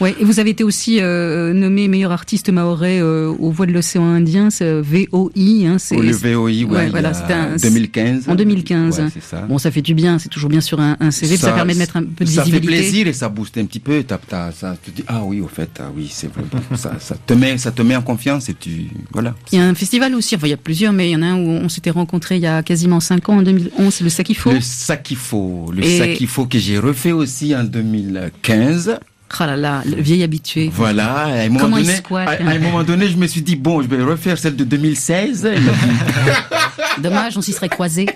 Ouais, 0.00 0.14
et 0.20 0.24
vous 0.24 0.40
avez 0.40 0.50
été 0.50 0.64
aussi 0.64 0.98
euh, 1.00 1.52
nommé 1.52 1.86
meilleur 1.88 2.12
artiste 2.12 2.48
maoré 2.50 2.98
euh, 3.00 3.28
aux 3.38 3.50
voix 3.50 3.66
de 3.66 3.72
l'océan 3.72 4.04
Indien, 4.04 4.50
c'est 4.50 4.80
VOI. 4.80 5.30
Hein, 5.66 5.76
c'est, 5.78 5.96
le 5.96 6.10
VOI, 6.12 6.44
ouais, 6.44 6.64
ouais, 6.64 6.88
voilà, 6.90 7.14
c'était 7.14 7.32
un- 7.34 7.56
2015. 7.56 8.28
en 8.28 8.34
2015. 8.34 8.98
Ouais, 9.00 9.06
c'est 9.12 9.22
ça. 9.22 9.42
Bon, 9.42 9.58
ça 9.58 9.70
fait 9.70 9.82
du 9.82 9.94
bien, 9.94 10.18
c'est 10.18 10.28
toujours 10.28 10.50
bien 10.50 10.60
sur 10.60 10.80
un, 10.80 10.96
un 11.00 11.10
CV, 11.10 11.36
ça, 11.36 11.52
permet 11.52 11.74
de 11.74 11.78
mettre 11.78 11.96
un 11.96 12.04
peu 12.04 12.24
de 12.24 12.30
ça 12.30 12.42
visibilité. 12.42 12.72
fait 12.74 12.80
plaisir 12.82 13.06
et 13.06 13.12
ça 13.12 13.28
booste 13.28 13.58
un 13.58 13.64
petit 13.66 13.80
peu. 13.80 14.02
T'as, 14.02 14.18
t'as- 14.18 14.52
ça 14.52 14.76
te 14.82 14.90
dit, 14.90 15.04
ah 15.06 15.22
oui, 15.24 15.40
au 15.40 15.48
fait, 15.48 15.70
ah 15.80 15.90
oui, 15.96 16.08
c'est 16.12 16.32
vrai. 16.32 16.42
ça, 16.76 16.96
ça 16.98 17.14
te 17.26 17.34
met, 17.34 17.58
ça 17.58 17.70
te 17.70 17.82
met 17.82 17.96
en 17.96 18.02
confiance 18.02 18.48
et 18.48 18.54
tu, 18.54 18.88
voilà. 19.12 19.34
Il 19.52 19.58
y 19.58 19.62
a 19.62 19.64
un 19.66 19.74
festival 19.74 20.14
aussi, 20.14 20.34
enfin 20.36 20.46
il 20.46 20.50
y 20.50 20.54
a 20.54 20.56
plusieurs, 20.58 20.92
mais 20.92 21.08
il 21.10 21.12
y 21.12 21.16
en 21.16 21.22
a 21.22 21.26
un 21.26 21.36
où 21.36 21.48
on 21.48 21.68
s'était 21.68 21.90
rencontrés 21.90 22.36
il 22.36 22.42
y 22.42 22.46
a 22.46 22.62
quasiment 22.62 23.00
5 23.00 23.28
ans, 23.28 23.36
en 23.38 23.42
2011, 23.42 23.92
c'est 23.94 24.04
le 24.04 24.10
Sakifo. 24.10 24.50
Le 24.52 24.60
faut, 25.16 25.70
le 25.72 25.84
Et- 25.84 26.26
faut 26.26 26.46
que 26.46 26.58
j'ai 26.58 26.78
refait 26.78 27.12
aussi 27.12 27.54
en 27.54 27.64
2015. 27.64 28.98
Ah 29.40 29.46
là 29.46 29.56
là, 29.56 29.82
le 29.84 30.00
vieil 30.00 30.22
habitué. 30.22 30.70
Voilà, 30.72 31.14
à 31.14 31.26
un 31.26 31.48
moment 31.48 31.60
Comment 31.60 31.76
il 31.78 31.86
donné, 31.86 31.96
squatte, 31.96 32.28
à, 32.28 32.32
hein. 32.32 32.46
à 32.46 32.50
un 32.50 32.58
moment 32.60 32.84
donné, 32.84 33.08
je 33.08 33.16
me 33.16 33.26
suis 33.26 33.42
dit 33.42 33.56
bon, 33.56 33.82
je 33.82 33.88
vais 33.88 34.00
refaire 34.00 34.38
celle 34.38 34.54
de 34.54 34.62
2016. 34.62 35.50
Il 35.56 35.62
m'a 35.62 35.70
dit, 35.72 37.02
Dommage, 37.02 37.36
on 37.36 37.40
s'y 37.40 37.52
serait 37.52 37.68
croisés. 37.68 38.06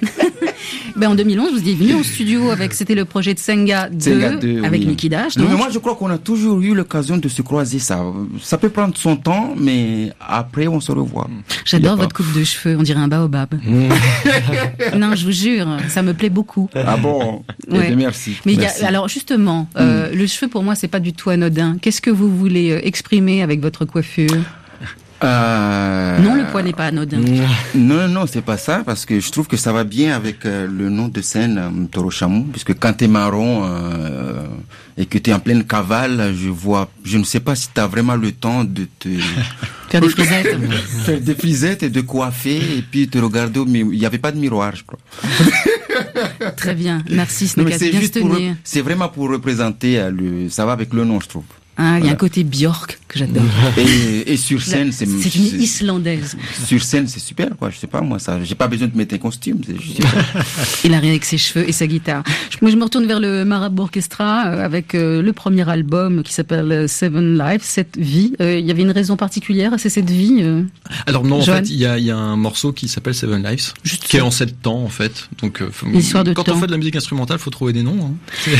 Ben, 0.96 1.10
en 1.10 1.14
2011, 1.14 1.52
vous 1.52 1.58
êtes 1.68 1.76
venu 1.76 1.94
au 1.94 2.02
studio 2.02 2.50
avec, 2.50 2.72
c'était 2.74 2.94
le 2.94 3.04
projet 3.04 3.34
de 3.34 3.38
Senga 3.38 3.88
2, 3.90 3.98
Senga 4.00 4.30
2, 4.36 4.64
avec 4.64 4.82
oui. 4.86 5.08
Dash. 5.08 5.36
Non, 5.36 5.46
mais 5.48 5.56
moi, 5.56 5.68
je 5.72 5.78
crois 5.78 5.94
qu'on 5.94 6.10
a 6.10 6.18
toujours 6.18 6.60
eu 6.60 6.74
l'occasion 6.74 7.16
de 7.18 7.28
se 7.28 7.42
croiser. 7.42 7.78
Ça, 7.78 8.02
ça 8.42 8.58
peut 8.58 8.70
prendre 8.70 8.96
son 8.96 9.16
temps, 9.16 9.54
mais 9.56 10.12
après, 10.20 10.66
on 10.66 10.80
se 10.80 10.90
revoit. 10.92 11.28
J'adore 11.64 11.96
pas- 11.96 12.02
votre 12.04 12.16
coupe 12.16 12.32
de 12.34 12.44
cheveux, 12.44 12.76
on 12.78 12.82
dirait 12.82 13.00
un 13.00 13.08
baobab. 13.08 13.54
non, 14.96 15.14
je 15.14 15.24
vous 15.26 15.32
jure, 15.32 15.68
ça 15.88 16.02
me 16.02 16.12
plaît 16.14 16.30
beaucoup. 16.30 16.68
Ah 16.74 16.96
bon 16.96 17.42
Eh 17.70 17.76
Ouais. 17.76 17.94
merci. 17.96 18.36
Mais 18.46 18.54
y 18.54 18.64
a- 18.64 18.86
alors 18.86 19.08
justement, 19.08 19.68
euh, 19.76 20.10
le 20.14 20.26
cheveu 20.26 20.48
pour 20.48 20.62
moi 20.62 20.74
c'est 20.74 20.88
pas 20.88 21.00
du 21.00 21.12
tout 21.12 21.30
anodin. 21.30 21.76
Qu'est-ce 21.80 22.00
que 22.00 22.10
vous 22.10 22.34
voulez 22.34 22.70
euh, 22.72 22.80
exprimer 22.82 23.42
avec 23.42 23.60
votre 23.60 23.84
coiffure? 23.84 24.30
Euh, 25.22 26.18
Non, 26.18 26.34
le 26.34 26.44
poids 26.50 26.62
n'est 26.62 26.72
pas 26.72 26.86
anodin. 26.86 27.20
Non, 27.74 28.08
non, 28.08 28.26
c'est 28.26 28.42
pas 28.42 28.56
ça, 28.56 28.82
parce 28.84 29.04
que 29.06 29.20
je 29.20 29.30
trouve 29.30 29.46
que 29.46 29.56
ça 29.56 29.72
va 29.72 29.84
bien 29.84 30.14
avec 30.14 30.44
euh, 30.44 30.66
le 30.66 30.90
nom 30.90 31.08
de 31.08 31.20
scène, 31.20 31.58
euh, 31.58 31.86
Toro 31.90 32.10
Chamou, 32.10 32.44
puisque 32.44 32.78
quand 32.78 32.92
t'es 32.92 33.08
marron 33.08 33.64
euh, 33.64 34.46
et 34.96 35.06
que 35.06 35.18
t'es 35.18 35.32
en 35.32 35.40
pleine 35.40 35.64
cavale, 35.64 36.34
je 36.34 36.48
vois, 36.48 36.88
je 37.04 37.18
ne 37.18 37.24
sais 37.24 37.40
pas 37.40 37.54
si 37.54 37.68
t'as 37.72 37.86
vraiment 37.86 38.16
le 38.16 38.32
temps 38.32 38.64
de 38.64 38.86
te 38.98 39.08
Faire 39.88 40.00
des 40.00 40.08
frisettes. 40.08 40.56
faire 41.04 41.20
des 41.20 41.34
frisettes 41.34 41.82
et 41.84 41.90
de 41.90 42.00
coiffer 42.00 42.56
et 42.78 42.82
puis 42.82 43.08
te 43.08 43.18
regarder, 43.18 43.60
mais 43.66 43.80
il 43.80 43.98
n'y 43.98 44.06
avait 44.06 44.18
pas 44.18 44.32
de 44.32 44.38
miroir, 44.38 44.74
je 44.74 44.82
crois. 44.84 44.98
Très 46.56 46.74
bien. 46.74 47.02
Merci, 47.10 47.48
c'est 47.48 47.92
juste 47.92 48.20
pour, 48.20 48.34
tenir. 48.34 48.56
c'est 48.64 48.80
vraiment 48.80 49.08
pour 49.08 49.30
représenter 49.30 49.98
euh, 49.98 50.10
le, 50.10 50.48
ça 50.50 50.66
va 50.66 50.72
avec 50.72 50.92
le 50.92 51.04
nom, 51.04 51.20
je 51.20 51.28
trouve. 51.28 51.44
Ah, 51.78 51.98
il 52.00 52.06
y 52.06 52.08
a 52.08 52.12
un 52.12 52.16
côté 52.16 52.42
Björk 52.42 52.98
que 53.08 53.18
j'adore. 53.18 53.42
Et, 53.76 54.32
et 54.32 54.36
sur 54.36 54.62
scène, 54.62 54.92
c'est, 54.92 55.06
C'est 55.06 55.34
une 55.34 55.44
c'est- 55.44 55.56
Islandaise. 55.56 56.36
sur 56.66 56.82
scène, 56.82 57.06
c'est 57.06 57.20
super, 57.20 57.48
quoi. 57.58 57.70
Je 57.70 57.76
sais 57.78 57.86
pas, 57.86 58.00
moi, 58.00 58.18
ça, 58.18 58.42
j'ai 58.42 58.54
pas 58.54 58.66
besoin 58.66 58.88
de 58.88 58.96
mettre 58.96 59.14
un 59.14 59.18
costume. 59.18 59.60
c'est 59.66 59.74
Il 60.84 60.94
a 60.94 60.98
rien 60.98 61.10
avec 61.10 61.24
ses 61.24 61.38
cheveux 61.38 61.68
et 61.68 61.72
sa 61.72 61.86
guitare. 61.86 62.22
Je- 62.50 62.56
Moi, 62.62 62.70
je 62.70 62.76
me 62.76 62.82
retourne 62.84 63.06
vers 63.06 63.20
le 63.20 63.44
Marabout 63.44 63.82
Orchestra 63.84 64.46
euh, 64.48 64.64
avec 64.64 64.94
euh, 64.94 65.20
le 65.22 65.32
premier 65.32 65.68
album 65.68 66.22
qui 66.22 66.32
s'appelle 66.32 66.72
euh, 66.72 66.88
Seven 66.88 67.36
Lives, 67.38 67.60
Cette 67.62 67.96
vie. 67.98 68.32
Euh, 68.40 68.58
Il 68.58 68.66
y 68.66 68.70
avait 68.70 68.82
une 68.82 68.90
raison 68.90 69.16
particulière 69.16 69.74
à 69.74 69.78
cette 69.78 70.10
vie 70.10 70.38
euh 70.42 70.62
Alors 71.06 71.24
non, 71.24 71.40
en 71.40 71.42
fait, 71.42 71.68
il 71.70 71.76
y 71.76 71.86
a, 71.86 71.98
il 71.98 72.04
y 72.06 72.10
a 72.10 72.16
un 72.16 72.36
morceau 72.36 72.72
qui 72.72 72.88
s'appelle 72.88 73.14
Seven 73.14 73.42
Lives, 73.42 73.72
Juste 73.82 74.04
qui 74.04 74.16
est 74.16 74.20
en 74.22 74.30
sept 74.30 74.62
temps 74.62 74.82
en 74.82 74.88
fait. 74.88 75.28
Donc, 75.42 75.60
euh, 75.62 75.68
faut- 75.70 75.86
L'histoire 75.86 76.24
de 76.24 76.32
quand 76.32 76.44
temps. 76.44 76.56
on 76.56 76.60
fait 76.60 76.66
de 76.66 76.72
la 76.72 76.78
musique 76.78 76.96
instrumentale, 76.96 77.38
faut 77.38 77.50
trouver 77.50 77.72
des 77.72 77.82
noms. 77.82 77.98
hein. 78.46 78.52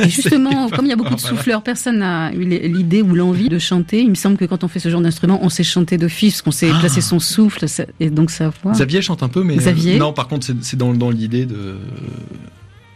Et 0.00 0.08
justement, 0.10 0.68
comme 0.74 0.84
il 0.86 0.90
y 0.90 0.92
a 0.92 0.96
beaucoup 0.96 1.14
de 1.14 1.20
souffleurs, 1.20 1.62
personne 1.62 1.98
n'a 1.98 2.32
eu 2.32 2.44
l'idée 2.68 3.02
ou 3.02 3.14
l'envie 3.14 3.48
de 3.48 3.58
chanter. 3.58 4.00
Il 4.00 4.10
me 4.10 4.14
semble 4.14 4.36
que 4.36 4.44
quand 4.44 4.64
on 4.64 4.68
fait 4.68 4.78
ce 4.80 4.88
genre 4.88 5.00
d'instrument, 5.00 5.38
on 5.42 5.48
sait 5.48 5.62
chanter 5.64 5.98
d'office, 5.98 6.34
parce 6.34 6.42
qu'on 6.42 6.50
sait 6.50 6.70
Ah. 6.72 6.78
placer 6.80 7.00
son 7.00 7.18
souffle 7.20 7.68
ça- 7.68 7.86
et 8.00 8.10
donc 8.10 8.30
sa 8.30 8.50
voix. 8.62 8.72
Xavier 8.72 9.02
chante 9.02 9.22
un 9.22 9.28
peu, 9.28 9.42
mais 9.42 9.54
euh, 9.54 9.58
Xavier 9.58 9.98
non. 9.98 10.12
Par 10.12 10.28
contre, 10.28 10.46
c'est- 10.62 10.76
dans, 10.76 10.92
dans 10.94 11.10
l'idée 11.10 11.46
de 11.46 11.76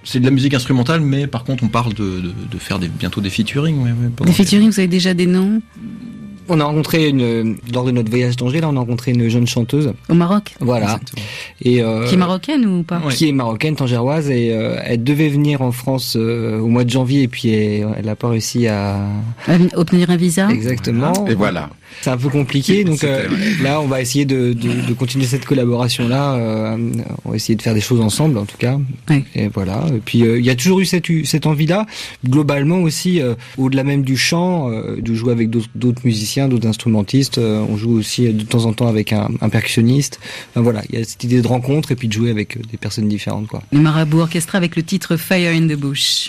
c'est 0.02 0.18
de 0.20 0.24
la 0.24 0.30
musique 0.30 0.54
instrumentale, 0.54 1.02
mais 1.02 1.26
par 1.26 1.44
contre, 1.44 1.62
on 1.62 1.68
parle 1.68 1.92
de, 1.92 2.02
de, 2.20 2.32
de 2.50 2.58
faire 2.58 2.78
des, 2.78 2.88
bientôt 2.88 3.20
des 3.20 3.28
featuring. 3.30 3.76
ouais, 3.82 3.90
ouais, 3.90 4.10
pendant 4.16 4.30
Des 4.30 4.34
featuring, 4.36 4.70
vous 4.70 4.78
avez 4.80 4.88
déjà 4.88 5.12
des 5.12 5.26
noms? 5.26 5.60
On 6.52 6.60
a 6.60 6.64
rencontré 6.64 7.08
une, 7.08 7.56
lors 7.72 7.84
de 7.84 7.92
notre 7.92 8.10
voyage 8.10 8.36
d'Angers, 8.36 8.60
là, 8.60 8.68
on 8.68 8.76
a 8.76 8.80
rencontré 8.80 9.12
une 9.12 9.28
jeune 9.28 9.46
chanteuse. 9.46 9.92
au 10.08 10.14
Maroc 10.14 10.54
Voilà. 10.60 10.86
Exactement. 11.00 11.22
Et, 11.62 11.82
euh, 11.82 12.06
Qui 12.06 12.14
est 12.14 12.18
marocaine 12.18 12.66
ou 12.66 12.82
pas 12.82 13.00
qui 13.10 13.28
est 13.28 13.32
marocaine, 13.32 13.76
tangéroise, 13.76 14.30
et 14.30 14.50
euh, 14.52 14.76
elle 14.84 15.04
devait 15.04 15.28
venir 15.28 15.62
en 15.62 15.70
France 15.72 16.16
euh, 16.18 16.58
au 16.58 16.66
mois 16.66 16.84
de 16.84 16.90
janvier, 16.90 17.22
et 17.22 17.28
puis 17.28 17.50
elle, 17.50 17.86
elle 17.98 18.08
a 18.08 18.16
pas 18.16 18.28
réussi 18.28 18.66
à... 18.66 18.96
À 19.46 19.52
Obtenir 19.74 20.10
un 20.10 20.16
visa 20.16 20.50
Exactement. 20.50 21.26
Et 21.28 21.34
voilà. 21.34 21.70
C'est 22.02 22.10
un 22.10 22.16
peu 22.16 22.28
compliqué, 22.28 22.84
donc 22.84 23.02
euh, 23.04 23.26
là, 23.62 23.80
on 23.80 23.86
va 23.86 24.00
essayer 24.00 24.24
de, 24.24 24.52
de, 24.52 24.86
de 24.88 24.92
continuer 24.94 25.26
cette 25.26 25.44
collaboration-là. 25.44 26.34
euh, 26.34 26.76
on 27.24 27.30
va 27.30 27.36
essayer 27.36 27.56
de 27.56 27.62
faire 27.62 27.74
des 27.74 27.80
choses 27.80 28.00
ensemble, 28.00 28.38
en 28.38 28.44
tout 28.44 28.56
cas. 28.56 28.78
Ouais. 29.08 29.24
Et 29.34 29.48
voilà. 29.48 29.84
Et 29.94 29.98
puis, 30.04 30.22
euh, 30.22 30.38
il 30.38 30.44
y 30.44 30.50
a 30.50 30.54
toujours 30.54 30.80
eu 30.80 30.84
cette, 30.86 31.06
cette 31.24 31.46
envie-là. 31.46 31.86
Globalement 32.24 32.78
aussi, 32.78 33.20
euh, 33.20 33.34
au-delà 33.58 33.82
même 33.84 34.02
du 34.02 34.16
chant, 34.16 34.70
euh, 34.70 35.00
de 35.00 35.14
jouer 35.14 35.32
avec 35.32 35.50
d'autres 35.50 35.68
d'autres 35.74 36.00
d'autres 36.48 36.68
instrumentistes. 36.68 37.38
euh, 37.38 37.64
on 37.68 37.76
joue 37.76 37.98
aussi 37.98 38.26
euh, 38.26 38.32
de 38.32 38.42
temps 38.42 38.64
en 38.64 38.72
temps 38.72 38.88
avec 38.88 39.12
un, 39.12 39.28
percussionniste. 39.50 40.20
Enfin, 40.50 40.60
voilà, 40.60 40.82
il 40.90 40.98
y 40.98 41.02
a 41.02 41.04
cette 41.04 41.24
idée 41.24 41.42
de 41.42 41.46
rencontre 41.46 41.92
et 41.92 41.96
puis 41.96 42.08
de 42.08 42.12
jouer 42.12 42.30
avec 42.30 42.56
euh, 42.56 42.60
des 42.70 42.76
personnes 42.76 43.08
différentes. 43.08 43.48
Le 43.72 43.80
Marabout 43.80 44.20
Orchestra 44.20 44.58
avec 44.58 44.76
le 44.76 44.82
titre 44.82 45.16
Fire 45.16 45.52
in 45.52 45.66
the 45.66 45.78
Bush. 45.78 46.28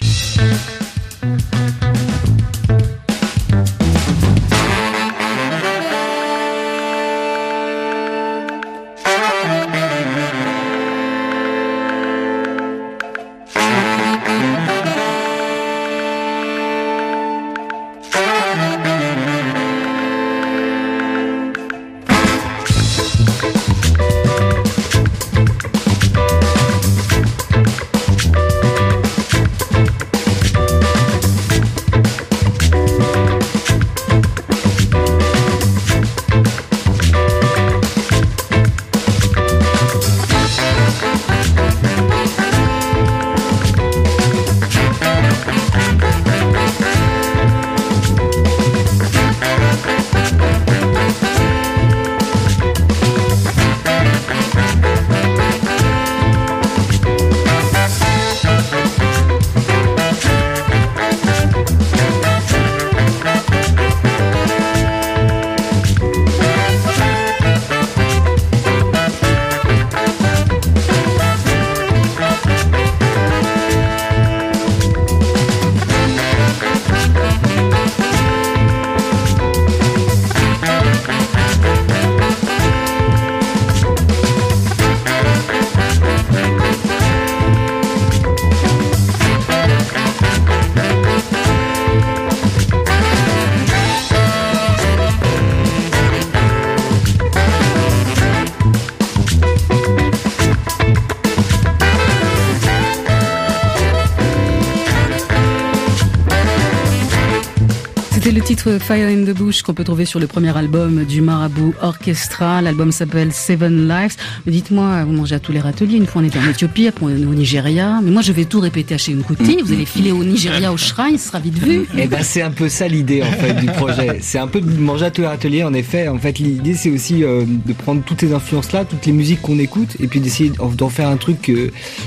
Fire 108.61 109.07
in 109.07 109.23
the 109.25 109.35
Bush 109.35 109.63
qu'on 109.63 109.73
peut 109.73 109.83
trouver 109.83 110.05
sur 110.05 110.19
le 110.19 110.27
premier 110.27 110.55
album 110.55 111.03
du 111.05 111.21
Marabout 111.21 111.73
Orchestra. 111.81 112.61
L'album 112.61 112.91
s'appelle 112.91 113.33
Seven 113.33 113.87
Lives. 113.87 114.15
Dites-moi, 114.45 115.03
vous 115.03 115.13
mangez 115.13 115.33
à 115.33 115.39
tous 115.39 115.51
les 115.51 115.59
râteliers. 115.59 115.97
Une 115.97 116.05
fois 116.05 116.21
on 116.21 116.25
était 116.25 116.37
en 116.37 116.47
Éthiopie, 116.47 116.87
après 116.87 117.07
on 117.07 117.09
est 117.09 117.25
au 117.25 117.33
Nigeria. 117.33 117.99
Mais 118.03 118.11
moi 118.11 118.21
je 118.21 118.31
vais 118.31 118.45
tout 118.45 118.59
répéter 118.59 118.93
à 118.93 118.99
chez 118.99 119.13
Nkuti. 119.13 119.57
Vous 119.65 119.73
allez 119.73 119.85
filer 119.85 120.11
au 120.11 120.23
Nigeria 120.23 120.71
au 120.71 120.77
shrine, 120.77 121.17
ce 121.17 121.29
sera 121.29 121.39
vite 121.39 121.57
vu. 121.57 121.87
Eh 121.97 122.05
ben 122.05 122.21
c'est 122.21 122.43
un 122.43 122.51
peu 122.51 122.69
ça 122.69 122.87
l'idée 122.87 123.23
en 123.23 123.31
fait 123.31 123.53
du 123.53 123.65
projet. 123.65 124.19
C'est 124.21 124.37
un 124.37 124.47
peu 124.47 124.61
de 124.61 124.69
manger 124.79 125.05
à 125.05 125.11
tous 125.11 125.21
les 125.21 125.27
râteliers. 125.27 125.63
En 125.63 125.73
effet, 125.73 126.07
en 126.07 126.19
fait 126.19 126.37
l'idée 126.37 126.75
c'est 126.75 126.91
aussi 126.91 127.23
euh, 127.23 127.43
de 127.65 127.73
prendre 127.73 128.03
toutes 128.03 128.21
ces 128.21 128.31
influences 128.31 128.71
là, 128.73 128.85
toutes 128.85 129.07
les 129.07 129.11
musiques 129.11 129.41
qu'on 129.41 129.57
écoute, 129.57 129.97
et 129.99 130.05
puis 130.07 130.19
d'essayer 130.19 130.51
d'en 130.77 130.89
faire 130.89 131.09
un 131.09 131.17
truc. 131.17 131.51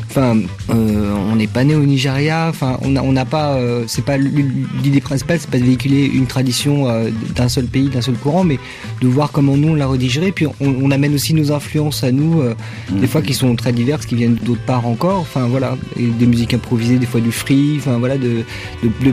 Enfin, 0.08 0.38
euh, 0.70 1.14
on 1.32 1.34
n'est 1.34 1.48
pas 1.48 1.64
né 1.64 1.74
au 1.74 1.84
Nigeria. 1.84 2.46
Enfin, 2.48 2.78
on 2.82 2.90
n'a 2.90 3.02
on 3.02 3.10
n'a 3.12 3.24
pas. 3.24 3.56
euh, 3.56 3.84
c'est 3.88 4.04
pas 4.04 4.18
l'idée 4.18 5.00
principale, 5.00 5.38
c'est 5.40 5.50
pas 5.50 5.58
de 5.58 5.64
véhiculer 5.64 6.04
une 6.04 6.26
tradition 6.26 6.43
euh, 6.68 7.10
d'un 7.34 7.48
seul 7.48 7.66
pays, 7.66 7.88
d'un 7.88 8.00
seul 8.00 8.14
courant, 8.14 8.44
mais 8.44 8.58
de 9.00 9.08
voir 9.08 9.30
comment 9.32 9.56
nous 9.56 9.68
on 9.68 9.74
l'a 9.74 9.86
redigéré. 9.86 10.32
Puis 10.32 10.46
on, 10.60 10.90
amène 10.90 11.14
aussi 11.14 11.34
nos 11.34 11.52
influences 11.52 12.04
à 12.04 12.12
nous, 12.12 12.40
euh, 12.40 12.54
des 12.90 13.06
fois 13.06 13.22
qui 13.22 13.34
sont 13.34 13.54
très 13.56 13.72
diverses, 13.72 14.06
qui 14.06 14.14
viennent 14.14 14.36
d'autres 14.36 14.64
parts 14.64 14.86
encore. 14.86 15.20
Enfin 15.20 15.46
voilà, 15.46 15.76
des 15.96 16.26
musiques 16.26 16.54
improvisées, 16.54 16.98
des 16.98 17.06
fois 17.06 17.20
du 17.20 17.32
free. 17.32 17.76
Enfin 17.78 17.98
voilà, 17.98 18.16
de 18.18 18.44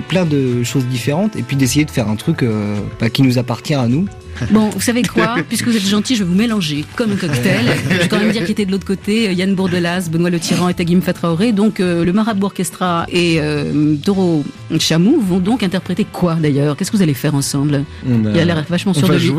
plein 0.07 0.25
de 0.25 0.63
choses 0.63 0.85
différentes. 0.85 1.35
Et 1.35 1.43
puis 1.43 1.55
d'essayer 1.55 1.85
de 1.85 1.91
faire 1.91 2.09
un 2.09 2.15
truc 2.15 2.43
euh, 2.43 2.77
bah, 2.99 3.09
qui 3.09 3.21
nous 3.21 3.37
appartient 3.37 3.73
à 3.73 3.87
nous. 3.87 4.05
Bon, 4.51 4.69
vous 4.69 4.81
savez 4.81 5.03
quoi? 5.03 5.35
Puisque 5.47 5.67
vous 5.67 5.75
êtes 5.75 5.87
gentil, 5.87 6.15
je 6.15 6.23
vais 6.23 6.29
vous 6.29 6.35
mélanger 6.35 6.83
comme 6.95 7.11
un 7.11 7.15
cocktail. 7.15 7.65
Je 7.89 7.95
vais 7.97 8.07
quand 8.07 8.17
même 8.19 8.31
dire 8.31 8.41
qu'il 8.43 8.51
était 8.51 8.65
de 8.65 8.71
l'autre 8.71 8.85
côté 8.85 9.27
euh, 9.29 9.33
Yann 9.33 9.53
Bourdelas, 9.55 10.09
Benoît 10.11 10.29
Le 10.29 10.39
Tyran 10.39 10.69
et 10.69 10.73
Tagim 10.73 11.01
Fatraoré. 11.01 11.51
Donc 11.51 11.79
euh, 11.79 12.03
le 12.03 12.13
Marabout 12.13 12.45
Orchestra 12.47 13.05
et 13.09 13.39
euh, 13.39 13.95
Toro 14.03 14.43
Chamou 14.79 15.19
vont 15.21 15.39
donc 15.39 15.63
interpréter 15.63 16.05
quoi 16.11 16.35
d'ailleurs? 16.35 16.75
Qu'est-ce 16.75 16.91
que 16.91 16.97
vous 16.97 17.03
allez 17.03 17.13
faire 17.13 17.35
ensemble? 17.35 17.83
On 18.07 18.25
a- 18.25 18.31
Il 18.31 18.39
a 18.39 18.45
l'air 18.45 18.65
vachement 18.69 18.93
sûr 18.93 19.07
de 19.09 19.15
lui. 19.17 19.29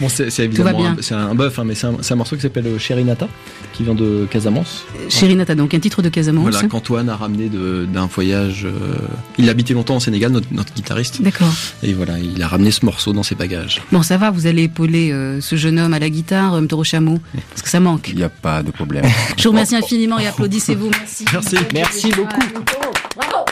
Bon, 0.00 0.08
c'est 0.08 0.38
évidemment 0.44 0.86
un, 0.86 1.16
un 1.16 1.34
bœuf, 1.34 1.58
hein, 1.58 1.64
mais 1.66 1.74
c'est 1.74 1.86
un, 2.12 2.16
morceau 2.16 2.36
qui 2.36 2.42
s'appelle 2.42 2.66
euh, 2.66 2.78
Cherinata, 2.78 3.28
qui 3.72 3.82
vient 3.84 3.94
de 3.94 4.26
Casamance. 4.30 4.84
Cherinata, 5.08 5.54
donc 5.54 5.74
un 5.74 5.78
titre 5.78 6.02
de 6.02 6.08
Casamance. 6.08 6.50
Voilà, 6.50 6.68
qu'Antoine 6.68 7.08
a 7.08 7.16
ramené 7.16 7.50
d'un 7.92 8.06
voyage. 8.06 8.64
euh, 8.64 8.70
il 9.38 9.48
habitait 9.48 9.74
longtemps 9.74 9.96
au 9.96 10.00
Sénégal, 10.00 10.32
notre, 10.32 10.48
notre 10.52 10.72
guitariste. 10.74 11.22
D'accord. 11.22 11.52
Et 11.82 11.92
voilà, 11.92 12.18
il 12.18 12.42
a 12.42 12.48
ramené 12.48 12.70
ce 12.70 12.84
morceau 12.84 13.12
dans 13.12 13.22
ses 13.22 13.34
bagages. 13.34 13.63
Bon, 13.92 14.02
ça 14.02 14.16
va, 14.16 14.30
vous 14.30 14.46
allez 14.46 14.64
épauler 14.64 15.12
euh, 15.12 15.40
ce 15.40 15.56
jeune 15.56 15.78
homme 15.78 15.94
à 15.94 15.98
la 15.98 16.10
guitare, 16.10 16.54
euh, 16.54 16.66
Toro 16.66 16.84
Chameau, 16.84 17.18
parce 17.50 17.62
que 17.62 17.68
ça 17.68 17.80
manque. 17.80 18.08
Il 18.08 18.16
n'y 18.16 18.22
a 18.22 18.28
pas 18.28 18.62
de 18.62 18.70
problème. 18.70 19.04
Je 19.36 19.44
vous 19.44 19.50
remercie 19.50 19.76
infiniment 19.76 20.18
et 20.18 20.26
applaudissez-vous. 20.26 20.90
Merci. 20.90 21.24
Merci. 21.32 21.56
Merci 21.72 22.10
beaucoup. 22.12 22.42
Bravo. 23.16 23.44